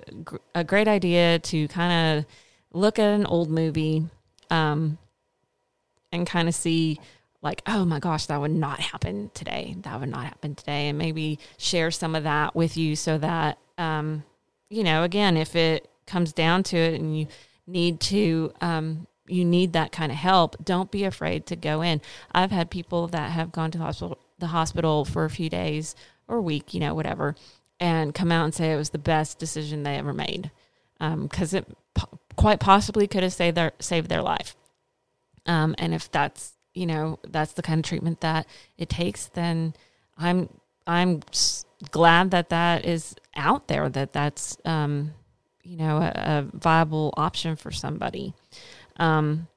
a 0.53 0.63
great 0.63 0.87
idea 0.87 1.39
to 1.39 1.67
kind 1.69 2.19
of 2.19 2.25
look 2.71 2.99
at 2.99 3.13
an 3.13 3.25
old 3.25 3.49
movie 3.49 4.05
um, 4.49 4.97
and 6.11 6.27
kind 6.27 6.47
of 6.47 6.55
see 6.55 6.99
like, 7.41 7.61
oh 7.67 7.85
my 7.85 7.99
gosh, 7.99 8.25
that 8.25 8.39
would 8.39 8.51
not 8.51 8.79
happen 8.79 9.31
today. 9.33 9.75
That 9.83 9.99
would 9.99 10.09
not 10.09 10.25
happen 10.25 10.55
today. 10.55 10.89
And 10.89 10.97
maybe 10.97 11.39
share 11.57 11.91
some 11.91 12.15
of 12.15 12.23
that 12.23 12.55
with 12.55 12.75
you 12.75 12.95
so 12.95 13.17
that, 13.17 13.57
um, 13.77 14.23
you 14.69 14.83
know, 14.83 15.03
again, 15.03 15.37
if 15.37 15.55
it 15.55 15.89
comes 16.05 16.33
down 16.33 16.63
to 16.63 16.77
it 16.77 16.99
and 16.99 17.17
you 17.17 17.27
need 17.65 17.99
to, 18.01 18.51
um, 18.61 19.07
you 19.27 19.45
need 19.45 19.73
that 19.73 19.91
kind 19.91 20.11
of 20.11 20.17
help, 20.17 20.63
don't 20.63 20.91
be 20.91 21.05
afraid 21.05 21.45
to 21.45 21.55
go 21.55 21.81
in. 21.81 22.01
I've 22.31 22.51
had 22.51 22.69
people 22.69 23.07
that 23.07 23.31
have 23.31 23.51
gone 23.51 23.71
to 23.71 23.77
the 23.77 23.83
hospital, 23.85 24.17
the 24.39 24.47
hospital 24.47 25.05
for 25.05 25.25
a 25.25 25.29
few 25.29 25.49
days 25.49 25.95
or 26.27 26.37
a 26.37 26.41
week, 26.41 26.73
you 26.73 26.79
know, 26.79 26.93
whatever, 26.93 27.35
and 27.79 28.13
come 28.13 28.31
out 28.31 28.43
and 28.43 28.53
say 28.53 28.73
it 28.73 28.77
was 28.77 28.89
the 28.89 28.97
best 28.97 29.39
decision 29.39 29.83
they 29.83 29.95
ever 29.95 30.13
made 30.13 30.51
because 30.99 31.53
um, 31.53 31.59
it 31.59 31.77
po- 31.93 32.19
quite 32.35 32.59
possibly 32.59 33.07
could 33.07 33.23
have 33.23 33.33
saved 33.33 33.55
their 33.55 33.71
saved 33.79 34.09
their 34.09 34.21
life. 34.21 34.55
Um, 35.45 35.73
and 35.77 35.93
if 35.93 36.11
that's 36.11 36.53
you 36.73 36.85
know 36.85 37.19
that's 37.27 37.53
the 37.53 37.61
kind 37.61 37.79
of 37.79 37.85
treatment 37.85 38.21
that 38.21 38.47
it 38.77 38.89
takes, 38.89 39.27
then 39.27 39.73
I'm 40.17 40.49
I'm 40.87 41.21
glad 41.91 42.31
that 42.31 42.49
that 42.49 42.85
is 42.85 43.15
out 43.35 43.67
there. 43.67 43.89
That 43.89 44.13
that's 44.13 44.57
um, 44.65 45.13
you 45.63 45.77
know 45.77 45.97
a, 45.97 46.11
a, 46.15 46.57
viable 46.57 47.13
option 47.17 47.55
for 47.55 47.71
somebody. 47.71 48.33
Um, 48.97 49.47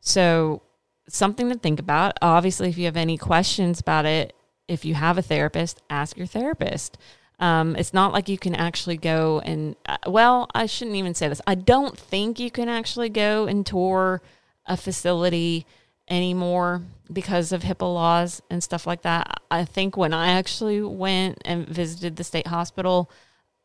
so 0.00 0.62
something 1.08 1.48
to 1.48 1.58
think 1.58 1.80
about. 1.80 2.16
Obviously, 2.22 2.68
if 2.68 2.78
you 2.78 2.84
have 2.86 2.96
any 2.96 3.16
questions 3.16 3.80
about 3.80 4.06
it, 4.06 4.34
if 4.68 4.84
you 4.84 4.94
have 4.94 5.18
a 5.18 5.22
therapist, 5.22 5.80
ask 5.90 6.16
your 6.16 6.26
therapist. 6.26 6.98
Um, 7.40 7.74
it's 7.76 7.94
not 7.94 8.12
like 8.12 8.28
you 8.28 8.36
can 8.36 8.54
actually 8.54 8.98
go 8.98 9.40
and, 9.40 9.74
uh, 9.86 9.96
well, 10.06 10.46
I 10.54 10.66
shouldn't 10.66 10.96
even 10.96 11.14
say 11.14 11.26
this. 11.26 11.40
I 11.46 11.54
don't 11.54 11.96
think 11.98 12.38
you 12.38 12.50
can 12.50 12.68
actually 12.68 13.08
go 13.08 13.46
and 13.46 13.64
tour 13.64 14.20
a 14.66 14.76
facility 14.76 15.66
anymore 16.10 16.82
because 17.10 17.52
of 17.52 17.62
HIPAA 17.62 17.94
laws 17.94 18.42
and 18.50 18.62
stuff 18.62 18.86
like 18.86 19.02
that. 19.02 19.40
I 19.50 19.64
think 19.64 19.96
when 19.96 20.12
I 20.12 20.32
actually 20.32 20.82
went 20.82 21.40
and 21.44 21.66
visited 21.66 22.16
the 22.16 22.24
state 22.24 22.48
hospital, 22.48 23.10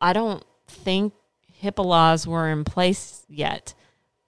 I 0.00 0.12
don't 0.12 0.44
think 0.66 1.12
HIPAA 1.62 1.84
laws 1.84 2.26
were 2.26 2.50
in 2.50 2.64
place 2.64 3.24
yet. 3.28 3.74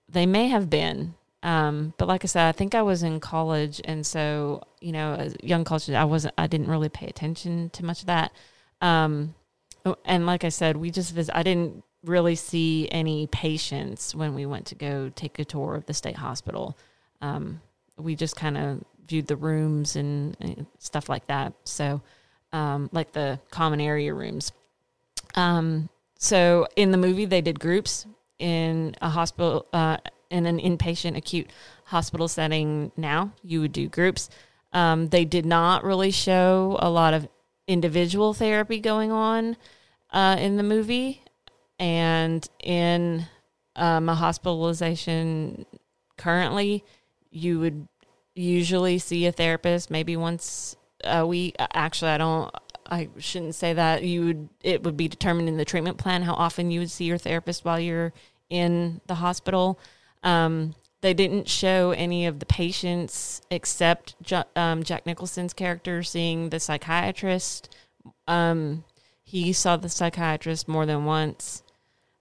They 0.09 0.27
may 0.27 0.49
have 0.49 0.69
been. 0.69 1.15
Um, 1.43 1.95
but 1.99 2.09
like 2.09 2.25
I 2.25 2.27
said, 2.27 2.49
I 2.49 2.53
think 2.53 2.75
I 2.75 2.83
was 2.83 3.05
in 3.05 3.21
college, 3.21 3.81
and 3.85 4.05
so 4.05 4.65
you 4.81 4.91
know, 4.91 5.15
as 5.15 5.37
young 5.41 5.63
college, 5.63 5.89
I 5.91 6.05
wasn't, 6.05 6.35
I 6.37 6.49
didn't 6.49 6.69
really 6.69 6.89
pay 6.89 7.07
attention 7.07 7.71
to 7.71 7.85
much 7.85 8.01
of 8.01 8.07
that. 8.07 8.33
Um, 8.81 9.35
oh, 9.85 9.97
and 10.05 10.27
like 10.27 10.43
I 10.43 10.49
said, 10.49 10.77
we 10.77 10.91
just 10.91 11.15
visit. 11.15 11.37
I 11.37 11.45
didn't 11.45 11.85
really 12.05 12.35
see 12.35 12.89
any 12.91 13.29
patients 13.29 14.15
when 14.15 14.35
we 14.35 14.47
went 14.47 14.67
to 14.67 14.75
go 14.75 15.11
take 15.15 15.39
a 15.39 15.45
tour 15.45 15.77
of 15.77 15.87
the 15.87 15.95
state 15.95 16.17
hospital. 16.17 16.77
Um, 17.21 17.61
we 17.99 18.15
just 18.15 18.37
kind 18.37 18.57
of 18.57 18.85
viewed 19.07 19.27
the 19.27 19.37
rooms 19.37 19.97
and, 19.97 20.37
and, 20.41 20.67
stuff 20.79 21.09
like 21.09 21.27
that. 21.27 21.53
So, 21.65 22.03
um, 22.53 22.89
like 22.93 23.13
the 23.13 23.41
common 23.51 23.81
area 23.81 24.13
rooms. 24.15 24.53
Um, 25.35 25.89
so 26.19 26.67
in 26.77 26.91
the 26.91 26.99
movie, 26.99 27.25
they 27.25 27.41
did 27.41 27.59
groups 27.61 28.07
in 28.39 28.95
a 29.01 29.09
hospital, 29.09 29.67
uh, 29.73 29.99
in 30.31 30.47
an 30.47 30.59
inpatient 30.59 31.17
acute 31.17 31.51
hospital 31.85 32.29
setting. 32.29 32.93
Now 32.97 33.33
you 33.43 33.61
would 33.61 33.73
do 33.73 33.89
groups. 33.89 34.29
Um, 34.73 35.09
they 35.09 35.25
did 35.25 35.47
not 35.47 35.85
really 35.85 36.11
show 36.11 36.77
a 36.81 36.91
lot 36.91 37.15
of 37.15 37.29
individual 37.67 38.35
therapy 38.35 38.81
going 38.81 39.11
on 39.13 39.57
uh, 40.11 40.37
in 40.39 40.57
the 40.57 40.63
movie, 40.63 41.23
and 41.79 42.47
in 42.63 43.27
um, 43.77 44.09
a 44.09 44.15
hospitalization 44.15 45.65
currently, 46.17 46.85
you 47.31 47.61
would 47.61 47.89
usually 48.35 48.99
see 48.99 49.27
a 49.27 49.33
therapist 49.33 49.91
maybe 49.91 50.17
once 50.17 50.77
a 51.05 51.27
week. 51.27 51.57
Actually, 51.75 52.13
I 52.13 52.19
don't. 52.19 52.55
I 52.91 53.09
shouldn't 53.19 53.55
say 53.55 53.75
that. 53.75 54.03
You 54.03 54.25
would. 54.25 54.49
It 54.63 54.83
would 54.85 54.97
be 54.97 55.09
determined 55.09 55.49
in 55.49 55.57
the 55.57 55.65
treatment 55.65 55.99
plan 55.99 56.23
how 56.23 56.35
often 56.35 56.71
you 56.71 56.81
would 56.81 56.91
see 56.91 57.05
your 57.05 57.19
therapist 57.19 57.65
while 57.65 57.81
you're 57.81 58.13
in 58.49 59.01
the 59.07 59.17
hospital. 59.17 59.79
Um, 60.23 60.75
they 61.01 61.15
didn't 61.15 61.49
show 61.49 61.93
any 61.93 62.27
of 62.27 62.41
the 62.41 62.47
patients 62.47 63.41
except 63.51 64.17
um, 64.57 64.83
Jack 64.83 65.07
Nicholson's 65.07 65.53
character 65.53 66.03
seeing 66.03 66.51
the 66.51 66.59
psychiatrist. 66.59 67.75
Um, 68.27 68.85
he 69.23 69.53
saw 69.53 69.77
the 69.77 69.89
psychiatrist 69.89 70.67
more 70.67 70.87
than 70.87 71.05
once, 71.05 71.63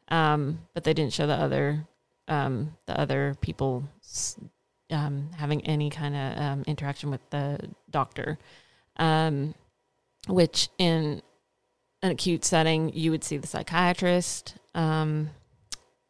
um, 0.10 0.60
but 0.74 0.84
they 0.84 0.94
didn't 0.94 1.14
show 1.14 1.26
the 1.26 1.34
other 1.34 1.88
um, 2.28 2.76
the 2.86 3.00
other 3.00 3.36
people 3.40 3.86
um, 4.92 5.30
having 5.38 5.66
any 5.66 5.90
kind 5.90 6.16
of 6.16 6.42
um, 6.42 6.64
interaction 6.68 7.12
with 7.12 7.28
the 7.30 7.60
doctor. 7.90 8.38
which 10.28 10.70
in 10.78 11.22
an 12.02 12.12
acute 12.12 12.46
setting, 12.46 12.92
you 12.94 13.12
would 13.12 13.24
see 13.24 13.38
the 13.38 13.48
psychiatrist. 13.48 14.56
Um, 14.76 15.30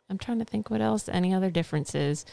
I'm 0.10 0.18
trying 0.18 0.40
to 0.40 0.46
think 0.46 0.70
what 0.70 0.82
else, 0.82 1.10
any 1.10 1.34
other 1.34 1.50
differences. 1.50 2.26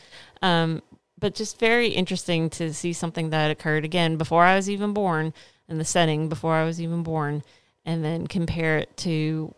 Um, 0.43 0.83
but 1.19 1.35
just 1.35 1.59
very 1.59 1.89
interesting 1.89 2.51
to 2.51 2.75
see 2.75 2.93
something 2.93 3.31
that 3.31 3.51
occurred 3.51 3.85
again 3.85 4.17
before 4.17 4.45
I 4.45 4.57
was 4.57 4.69
even 4.69 4.93
born 4.93 5.33
in 5.69 5.79
the 5.79 5.85
setting 5.85 6.29
before 6.29 6.55
I 6.55 6.65
was 6.65 6.81
even 6.81 7.03
born, 7.03 7.43
and 7.85 8.05
then 8.05 8.27
compare 8.27 8.79
it 8.79 8.97
to 8.99 9.55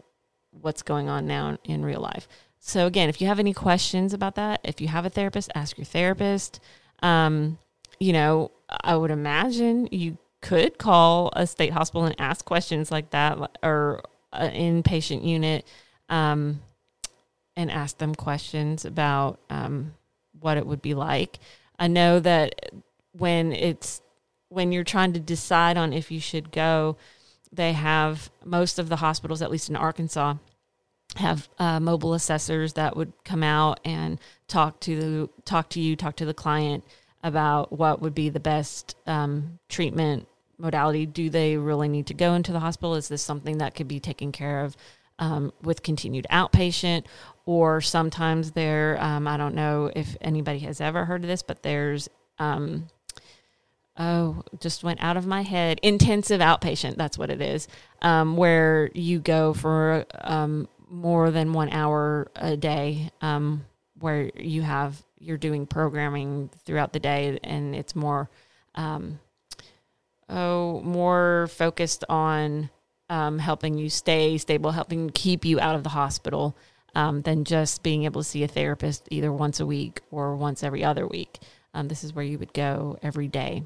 what's 0.51 0.83
going 0.83 1.09
on 1.09 1.27
now 1.27 1.59
in 1.65 1.85
real 1.85 2.01
life. 2.01 2.29
So, 2.59 2.87
again, 2.87 3.09
if 3.09 3.21
you 3.21 3.27
have 3.29 3.39
any 3.39 3.55
questions 3.55 4.13
about 4.13 4.35
that, 4.37 4.61
if 4.65 4.81
you 4.81 4.89
have 4.89 5.07
a 5.07 5.11
therapist, 5.11 5.51
ask 5.55 5.79
your 5.79 5.85
therapist. 5.85 6.61
Um, 7.03 7.59
you 8.01 8.13
know, 8.13 8.51
I 8.69 8.97
would 8.97 9.11
imagine 9.11 9.89
you 9.93 10.19
could 10.41 10.79
call 10.79 11.31
a 11.35 11.47
state 11.47 11.73
hospital 11.73 12.05
and 12.05 12.15
ask 12.19 12.45
questions 12.45 12.91
like 12.91 13.11
that 13.11 13.39
or 13.63 14.03
an 14.33 14.83
inpatient 14.83 15.25
unit. 15.25 15.67
Um, 16.09 16.61
and 17.57 17.71
ask 17.71 17.99
them 17.99 18.15
questions 18.15 18.85
about 18.85 19.41
um, 19.49 19.95
what 20.39 20.59
it 20.59 20.67
would 20.67 20.83
be 20.83 20.95
like. 20.95 21.39
I 21.79 21.89
know 21.89 22.21
that 22.21 22.71
when 23.13 23.53
it's 23.53 24.03
when 24.49 24.71
you're 24.71 24.85
trying 24.85 25.13
to 25.15 25.21
decide 25.21 25.77
on 25.77 25.93
if 25.93 26.11
you 26.11 26.21
should 26.21 26.53
go, 26.53 26.97
they 27.51 27.73
have 27.73 28.31
most 28.45 28.79
of 28.79 28.89
the 28.89 28.97
hospitals, 28.97 29.43
at 29.43 29.51
least 29.51 29.69
in 29.69 29.77
Arkansas, 29.77 30.35
have 31.17 31.49
uh, 31.59 31.81
mobile 31.81 32.15
assessors 32.15 32.75
that 32.75 32.97
would 32.97 33.13
come 33.25 33.43
out 33.43 33.81
and 33.85 34.19
talk 34.49 34.81
to 34.81 35.31
talk 35.45 35.69
to 35.71 35.81
you, 35.81 35.97
talk 35.97 36.17
to 36.17 36.25
the 36.25 36.35
client 36.35 36.85
about 37.23 37.73
what 37.73 38.01
would 38.01 38.15
be 38.15 38.29
the 38.29 38.41
best 38.41 38.97
um, 39.07 39.59
treatment 39.69 40.29
modality. 40.59 41.07
Do 41.07 41.29
they 41.29 41.57
really 41.57 41.89
need 41.89 42.07
to 42.07 42.15
go 42.15 42.35
into 42.35 42.53
the 42.53 42.61
hospital? 42.61 42.95
Is 42.95 43.09
this 43.09 43.23
something 43.23 43.59
that 43.59 43.75
could 43.75 43.89
be 43.89 44.01
taken 44.01 44.33
care 44.33 44.65
of 44.65 44.77
um, 45.19 45.53
with 45.63 45.83
continued 45.83 46.27
outpatient, 46.31 47.05
or 47.47 47.81
sometimes 47.81 48.53
there, 48.53 48.99
um, 49.01 49.27
I 49.27 49.37
don't 49.37 49.55
know 49.55 49.91
if 49.95 50.17
anybody 50.21 50.59
has 50.61 50.81
ever 50.81 51.05
heard 51.05 51.23
of 51.23 51.29
this, 51.29 51.43
but 51.43 51.63
there's, 51.63 52.09
um, 52.39 52.89
oh, 53.99 54.43
just 54.61 54.85
went 54.85 55.03
out 55.03 55.17
of 55.17 55.27
my 55.27 55.43
head, 55.43 55.81
intensive 55.83 56.41
outpatient. 56.41 56.97
That's 56.97 57.17
what 57.17 57.31
it 57.31 57.41
is, 57.41 57.67
um, 58.03 58.37
where 58.37 58.91
you 58.95 59.19
go 59.19 59.55
for 59.55 60.05
um, 60.21 60.69
more 60.89 61.31
than 61.31 61.53
one 61.53 61.71
hour 61.71 62.31
a 62.37 62.57
day, 62.57 63.11
um, 63.21 63.65
where 63.99 64.31
you 64.37 64.63
have 64.63 65.03
you're 65.19 65.39
doing 65.39 65.67
programming 65.67 66.51
throughout 66.65 66.93
the 66.93 67.01
day, 67.01 67.39
and 67.43 67.75
it's 67.75 67.97
more, 67.97 68.31
oh, 70.29 70.81
more 70.81 71.49
focused 71.51 72.05
on 72.09 72.71
um, 73.09 73.39
helping 73.39 73.79
you 73.79 73.89
stay 73.89 74.39
stable, 74.39 74.73
helping 74.73 75.11
keep 75.11 75.45
you 75.45 75.61
out 75.61 75.75
of 75.75 75.83
the 75.83 75.91
hospital, 75.91 76.57
um, 76.95 77.23
than 77.23 77.45
just 77.45 77.83
being 77.83 78.05
able 78.05 78.23
to 78.23 78.29
see 78.29 78.43
a 78.43 78.49
therapist 78.49 79.09
either 79.11 79.33
once 79.33 79.61
a 79.61 79.67
week 79.67 80.01
or 80.11 80.37
once 80.37 80.63
every 80.63 80.85
other 80.85 81.07
week. 81.07 81.39
Um, 81.75 81.89
this 81.89 82.05
is 82.05 82.13
where 82.15 82.25
you 82.25 82.39
would 82.39 82.53
go 82.53 82.99
every 83.03 83.29
day. 83.29 83.63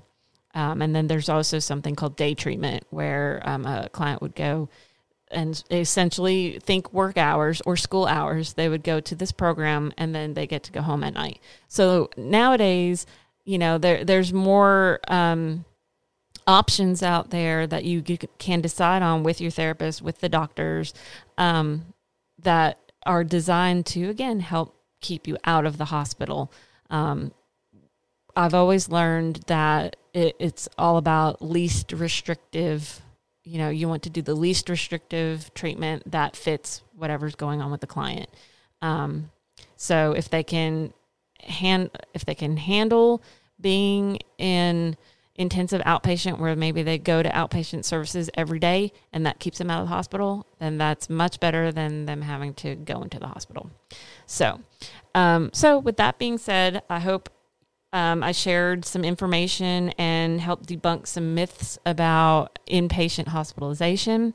Um, 0.55 0.83
and 0.83 0.95
then 0.95 1.07
there's 1.07 1.29
also 1.29 1.61
something 1.61 1.95
called 1.95 2.17
day 2.17 2.35
treatment, 2.35 2.85
where 2.91 3.41
um, 3.45 3.67
a 3.67 3.89
client 3.91 4.21
would 4.21 4.35
go 4.35 4.69
and 5.31 5.63
essentially 5.71 6.59
think 6.61 6.93
work 6.93 7.17
hours 7.17 7.63
or 7.67 7.77
school 7.77 8.07
hours. 8.07 8.55
They 8.55 8.69
would 8.69 8.83
go 8.83 9.01
to 9.01 9.15
this 9.15 9.33
program 9.33 9.93
and 9.97 10.15
then 10.15 10.35
they 10.35 10.47
get 10.47 10.63
to 10.65 10.73
go 10.73 10.83
home 10.83 11.05
at 11.05 11.15
night. 11.15 11.41
So 11.69 12.11
nowadays, 12.17 13.07
you 13.45 13.59
know, 13.59 13.79
there 13.79 14.05
there's 14.05 14.33
more 14.33 15.01
um, 15.09 15.65
options 16.47 17.03
out 17.03 17.31
there 17.31 17.67
that 17.67 17.85
you 17.85 18.03
can 18.39 18.61
decide 18.61 19.03
on 19.03 19.23
with 19.23 19.41
your 19.41 19.51
therapist, 19.51 20.03
with 20.03 20.21
the 20.21 20.29
doctors, 20.29 20.93
um, 21.39 21.87
that 22.43 22.79
are 23.07 23.25
designed 23.25 23.87
to, 23.87 24.09
again, 24.09 24.41
help 24.41 24.75
keep 25.01 25.27
you 25.27 25.37
out 25.45 25.65
of 25.65 25.79
the 25.79 25.87
hospital. 25.87 26.53
Um, 26.91 27.33
I've 28.37 28.55
always 28.55 28.89
learned 28.89 29.45
that 29.47 29.97
it, 30.13 30.37
it's 30.39 30.69
all 30.77 30.97
about 30.97 31.43
least 31.43 31.93
restrictive. 31.93 33.01
You 33.45 33.59
know, 33.59 33.71
you 33.71 33.89
want 33.89 34.03
to 34.05 34.11
do 34.11 34.23
the 34.23 34.35
least 34.35 34.69
restrictive 34.69 35.53
treatment 35.55 36.11
that 36.11 36.37
fits 36.37 36.83
whatever's 36.95 37.35
going 37.35 37.63
on 37.63 37.71
with 37.71 37.81
the 37.81 37.87
client. 37.87 38.29
Um, 38.83 39.31
so 39.77 40.13
if 40.13 40.29
they 40.29 40.43
can 40.43 40.93
hand, 41.41 41.91
if 42.15 42.25
they 42.25 42.35
can 42.35 42.57
handle 42.57 43.23
being 43.61 44.19
in 44.39 44.97
intensive 45.37 45.81
outpatient 45.83 46.39
where 46.39 46.55
maybe 46.55 46.83
they 46.83 46.99
go 46.99 47.23
to 47.23 47.31
outpatient 47.31 47.85
services 47.85 48.29
every 48.35 48.59
day 48.59 48.93
and 49.13 49.25
that 49.25 49.39
keeps 49.39 49.57
them 49.57 49.71
out 49.71 49.81
of 49.81 49.89
the 49.89 49.95
hospital, 49.95 50.47
then 50.59 50.77
that's 50.77 51.09
much 51.09 51.41
better 51.41 51.73
than 51.73 52.05
them 52.05 52.21
having 52.21 52.53
to 52.53 52.75
go 52.75 53.01
into 53.01 53.19
the 53.19 53.27
hospital. 53.27 53.71
So, 54.27 54.61
um, 55.15 55.51
so 55.55 55.79
with 55.79 55.97
that 55.97 56.19
being 56.19 56.37
said, 56.37 56.83
I 56.91 57.01
hope 57.01 57.31
um, 57.93 58.23
I 58.23 58.33
shared 58.33 58.85
some 58.85 59.05
information 59.05 59.91
and 59.99 60.41
helped 60.41 60.69
debunk 60.69 61.09
some 61.09 61.35
myths 61.35 61.79
about 61.85 62.61
inpatient 62.69 63.29
hospitalization. 63.29 64.35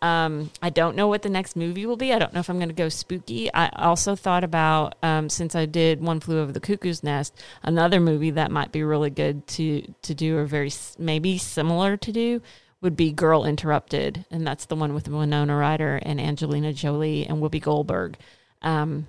Um, 0.00 0.50
I 0.62 0.70
don't 0.70 0.94
know 0.94 1.08
what 1.08 1.22
the 1.22 1.28
next 1.28 1.56
movie 1.56 1.84
will 1.84 1.96
be. 1.96 2.12
I 2.12 2.18
don't 2.18 2.32
know 2.32 2.40
if 2.40 2.48
I'm 2.48 2.58
going 2.58 2.68
to 2.68 2.74
go 2.74 2.88
spooky. 2.88 3.52
I 3.52 3.68
also 3.74 4.14
thought 4.14 4.44
about 4.44 4.94
um, 5.02 5.28
since 5.28 5.56
I 5.56 5.66
did 5.66 6.00
One 6.00 6.20
Flew 6.20 6.40
Over 6.40 6.52
the 6.52 6.60
Cuckoo's 6.60 7.02
Nest, 7.02 7.40
another 7.62 7.98
movie 7.98 8.30
that 8.30 8.52
might 8.52 8.70
be 8.70 8.84
really 8.84 9.10
good 9.10 9.46
to 9.48 9.82
to 10.02 10.14
do 10.14 10.36
or 10.38 10.44
very 10.44 10.70
maybe 10.98 11.38
similar 11.38 11.96
to 11.96 12.12
do 12.12 12.40
would 12.80 12.96
be 12.96 13.12
Girl 13.12 13.44
Interrupted, 13.44 14.26
and 14.30 14.46
that's 14.46 14.66
the 14.66 14.76
one 14.76 14.92
with 14.92 15.08
Winona 15.08 15.56
Ryder 15.56 16.00
and 16.02 16.20
Angelina 16.20 16.72
Jolie 16.72 17.26
and 17.26 17.38
Whoopi 17.40 17.62
Goldberg, 17.62 18.16
um, 18.60 19.08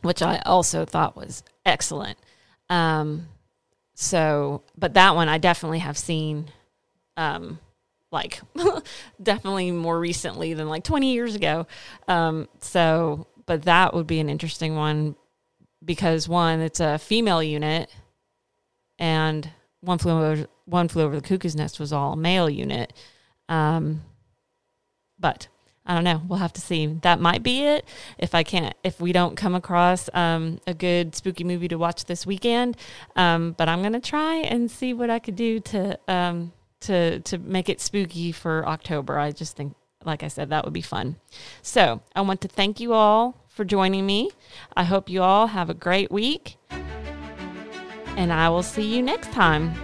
which 0.00 0.22
I 0.22 0.38
also 0.46 0.84
thought 0.84 1.16
was 1.16 1.42
excellent. 1.64 2.18
Um, 2.72 3.28
so, 3.94 4.62
but 4.78 4.94
that 4.94 5.14
one 5.14 5.28
I 5.28 5.36
definitely 5.36 5.80
have 5.80 5.98
seen, 5.98 6.50
um, 7.18 7.58
like 8.10 8.40
definitely 9.22 9.70
more 9.70 10.00
recently 10.00 10.54
than 10.54 10.70
like 10.70 10.82
20 10.82 11.12
years 11.12 11.34
ago. 11.34 11.66
Um, 12.08 12.48
so, 12.60 13.26
but 13.44 13.64
that 13.64 13.92
would 13.92 14.06
be 14.06 14.20
an 14.20 14.30
interesting 14.30 14.74
one 14.74 15.16
because 15.84 16.30
one, 16.30 16.60
it's 16.60 16.80
a 16.80 16.98
female 16.98 17.42
unit 17.42 17.94
and 18.98 19.50
one 19.82 19.98
flew 19.98 20.12
over, 20.12 20.46
one 20.64 20.88
flew 20.88 21.02
over 21.02 21.16
the 21.16 21.28
cuckoo's 21.28 21.54
nest 21.54 21.78
was 21.78 21.92
all 21.92 22.16
male 22.16 22.48
unit. 22.48 22.94
Um, 23.50 24.00
but 25.18 25.48
I 25.84 25.94
don't 25.94 26.04
know. 26.04 26.22
We'll 26.28 26.38
have 26.38 26.52
to 26.54 26.60
see. 26.60 26.86
That 27.02 27.20
might 27.20 27.42
be 27.42 27.62
it. 27.62 27.84
If 28.16 28.34
I 28.34 28.44
can't, 28.44 28.74
if 28.84 29.00
we 29.00 29.12
don't 29.12 29.36
come 29.36 29.54
across 29.54 30.08
um, 30.14 30.60
a 30.66 30.74
good 30.74 31.16
spooky 31.16 31.42
movie 31.42 31.68
to 31.68 31.76
watch 31.76 32.04
this 32.04 32.24
weekend, 32.24 32.76
um, 33.16 33.52
but 33.58 33.68
I'm 33.68 33.82
gonna 33.82 34.00
try 34.00 34.36
and 34.36 34.70
see 34.70 34.94
what 34.94 35.10
I 35.10 35.18
could 35.18 35.34
do 35.36 35.58
to 35.60 35.98
um, 36.06 36.52
to 36.82 37.18
to 37.20 37.38
make 37.38 37.68
it 37.68 37.80
spooky 37.80 38.30
for 38.30 38.66
October. 38.66 39.18
I 39.18 39.32
just 39.32 39.56
think, 39.56 39.74
like 40.04 40.22
I 40.22 40.28
said, 40.28 40.50
that 40.50 40.64
would 40.64 40.72
be 40.72 40.82
fun. 40.82 41.16
So 41.62 42.00
I 42.14 42.20
want 42.20 42.40
to 42.42 42.48
thank 42.48 42.78
you 42.78 42.92
all 42.92 43.44
for 43.48 43.64
joining 43.64 44.06
me. 44.06 44.30
I 44.76 44.84
hope 44.84 45.08
you 45.08 45.22
all 45.22 45.48
have 45.48 45.68
a 45.68 45.74
great 45.74 46.12
week, 46.12 46.58
and 48.16 48.32
I 48.32 48.48
will 48.50 48.62
see 48.62 48.94
you 48.94 49.02
next 49.02 49.32
time. 49.32 49.74